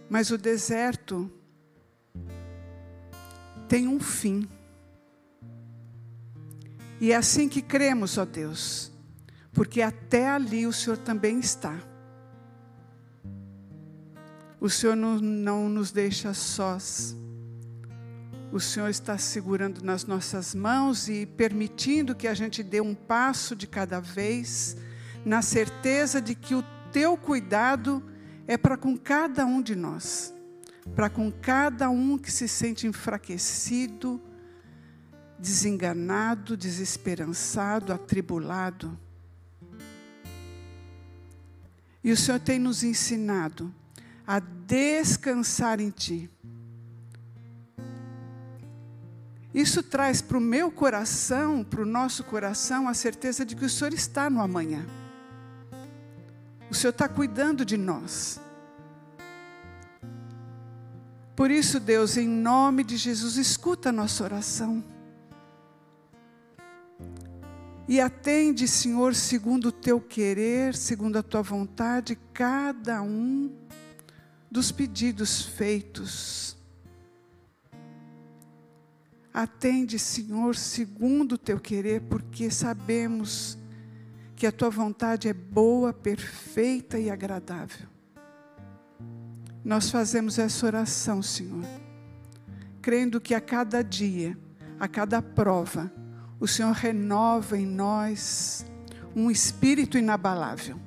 Mas 0.09 0.31
o 0.31 0.39
deserto 0.39 1.31
tem 3.69 3.87
um 3.87 4.01
fim. 4.01 4.49
E 7.01 7.13
é 7.13 7.17
assim 7.17 7.49
que 7.49 7.61
cremos, 7.61 8.17
ó 8.17 8.25
Deus, 8.25 8.91
porque 9.53 9.83
até 9.83 10.29
ali 10.29 10.67
o 10.67 10.73
Senhor 10.73 10.97
também 10.97 11.39
está. 11.39 11.79
O 14.61 14.69
Senhor 14.69 14.97
não, 14.97 15.19
não 15.19 15.69
nos 15.69 15.93
deixa 15.93 16.35
sós 16.35 17.17
o 18.51 18.59
Senhor 18.59 18.89
está 18.89 19.19
segurando 19.19 19.83
nas 19.85 20.07
nossas 20.07 20.55
mãos 20.55 21.07
e 21.07 21.27
permitindo 21.27 22.15
que 22.15 22.27
a 22.27 22.33
gente 22.33 22.63
dê 22.63 22.81
um 22.81 22.95
passo 22.95 23.55
de 23.55 23.67
cada 23.67 24.01
vez, 24.01 24.75
na 25.25 25.43
certeza 25.43 26.21
de 26.21 26.35
que 26.35 26.55
o 26.55 26.65
teu 26.91 27.17
cuidado 27.17 28.03
é 28.47 28.57
para 28.57 28.79
com 28.79 28.97
cada 28.97 29.45
um 29.45 29.61
de 29.61 29.77
nós, 29.77 30.33
para 30.95 31.11
com 31.11 31.31
cada 31.31 31.91
um 31.91 32.17
que 32.17 32.33
se 32.33 32.49
sente 32.49 32.87
enfraquecido, 32.87 34.19
desenganado, 35.39 36.57
desesperançado, 36.57 37.93
atribulado. 37.93 38.99
E 42.03 42.11
o 42.11 42.17
Senhor 42.17 42.41
tem 42.41 42.59
nos 42.59 42.83
ensinado 42.83 43.75
a 44.29 44.39
descansar 44.39 45.81
em 45.81 45.91
Ti 45.91 46.31
Isso 49.59 49.83
traz 49.83 50.23
para 50.23 50.39
o 50.39 50.41
meu 50.41 50.71
coração, 50.71 51.65
para 51.65 51.83
o 51.83 51.87
nosso 51.87 52.23
coração, 52.23 52.87
a 52.87 52.95
certeza 52.95 53.45
de 53.45 53.57
que 53.57 53.65
o 53.65 53.69
Senhor 53.69 53.93
está 53.93 54.31
no 54.31 54.41
amanhã. 54.41 54.87
O 56.71 56.75
Senhor 56.75 56.91
está 56.91 57.09
cuidando 57.09 57.65
de 57.65 57.77
nós. 57.77 58.41
Por 61.35 61.51
isso, 61.51 61.81
Deus, 61.81 62.17
em 62.17 62.29
nome 62.29 62.85
de 62.85 62.97
Jesus, 62.97 63.37
escuta 63.37 63.89
a 63.89 63.93
nossa 63.93 64.23
oração. 64.23 64.85
E 67.89 68.01
atende, 68.01 68.69
Senhor, 68.69 69.13
segundo 69.15 69.71
o 69.71 69.73
teu 69.73 69.99
querer, 69.99 70.77
segundo 70.77 71.17
a 71.17 71.23
tua 71.23 71.43
vontade, 71.43 72.17
cada 72.33 73.03
um 73.03 73.51
dos 74.51 74.73
pedidos 74.73 75.43
feitos 75.43 76.49
Atende, 79.39 80.01
Senhor, 80.01 80.57
segundo 80.57 81.37
o 81.37 81.39
teu 81.39 81.61
querer, 81.61 82.01
porque 82.01 82.51
sabemos 82.51 83.57
que 84.35 84.49
a 84.49 84.51
tua 84.51 84.69
vontade 84.69 85.29
é 85.29 85.33
boa, 85.33 85.93
perfeita 85.93 86.99
e 86.99 87.09
agradável. 87.09 87.87
Nós 89.65 89.93
fazemos 89.93 90.41
essa 90.41 90.67
oração, 90.67 91.23
Senhor, 91.23 91.65
crendo 92.83 93.21
que 93.21 93.33
a 93.33 93.41
cada 93.41 93.81
dia, 93.81 94.37
a 94.77 94.89
cada 94.89 95.23
prova, 95.23 95.89
o 96.41 96.49
Senhor 96.49 96.73
renova 96.73 97.57
em 97.57 97.65
nós 97.65 98.67
um 99.15 99.31
espírito 99.31 99.97
inabalável. 99.97 100.81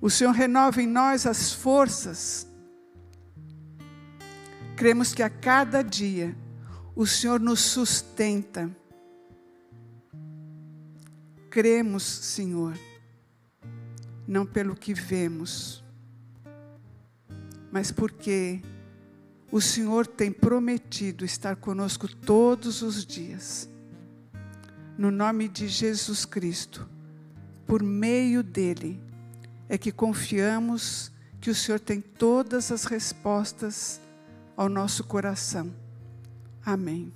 O 0.00 0.10
Senhor 0.10 0.32
renova 0.32 0.82
em 0.82 0.86
nós 0.86 1.26
as 1.26 1.52
forças 1.52 2.46
Cremos 4.76 5.14
que 5.14 5.22
a 5.22 5.30
cada 5.30 5.80
dia 5.80 6.36
o 6.94 7.06
Senhor 7.06 7.40
nos 7.40 7.60
sustenta. 7.60 8.70
Cremos, 11.48 12.02
Senhor, 12.02 12.78
não 14.28 14.44
pelo 14.44 14.76
que 14.76 14.92
vemos, 14.92 15.82
mas 17.72 17.90
porque 17.90 18.60
o 19.50 19.62
Senhor 19.62 20.06
tem 20.06 20.30
prometido 20.30 21.24
estar 21.24 21.56
conosco 21.56 22.06
todos 22.06 22.82
os 22.82 23.06
dias. 23.06 23.66
No 24.98 25.10
nome 25.10 25.48
de 25.48 25.68
Jesus 25.68 26.26
Cristo, 26.26 26.86
por 27.66 27.82
meio 27.82 28.42
dele, 28.42 29.00
é 29.68 29.76
que 29.76 29.92
confiamos 29.92 31.12
que 31.40 31.50
o 31.50 31.54
Senhor 31.54 31.78
tem 31.78 32.00
todas 32.00 32.72
as 32.72 32.84
respostas 32.84 34.00
ao 34.56 34.68
nosso 34.68 35.04
coração. 35.04 35.74
Amém. 36.64 37.12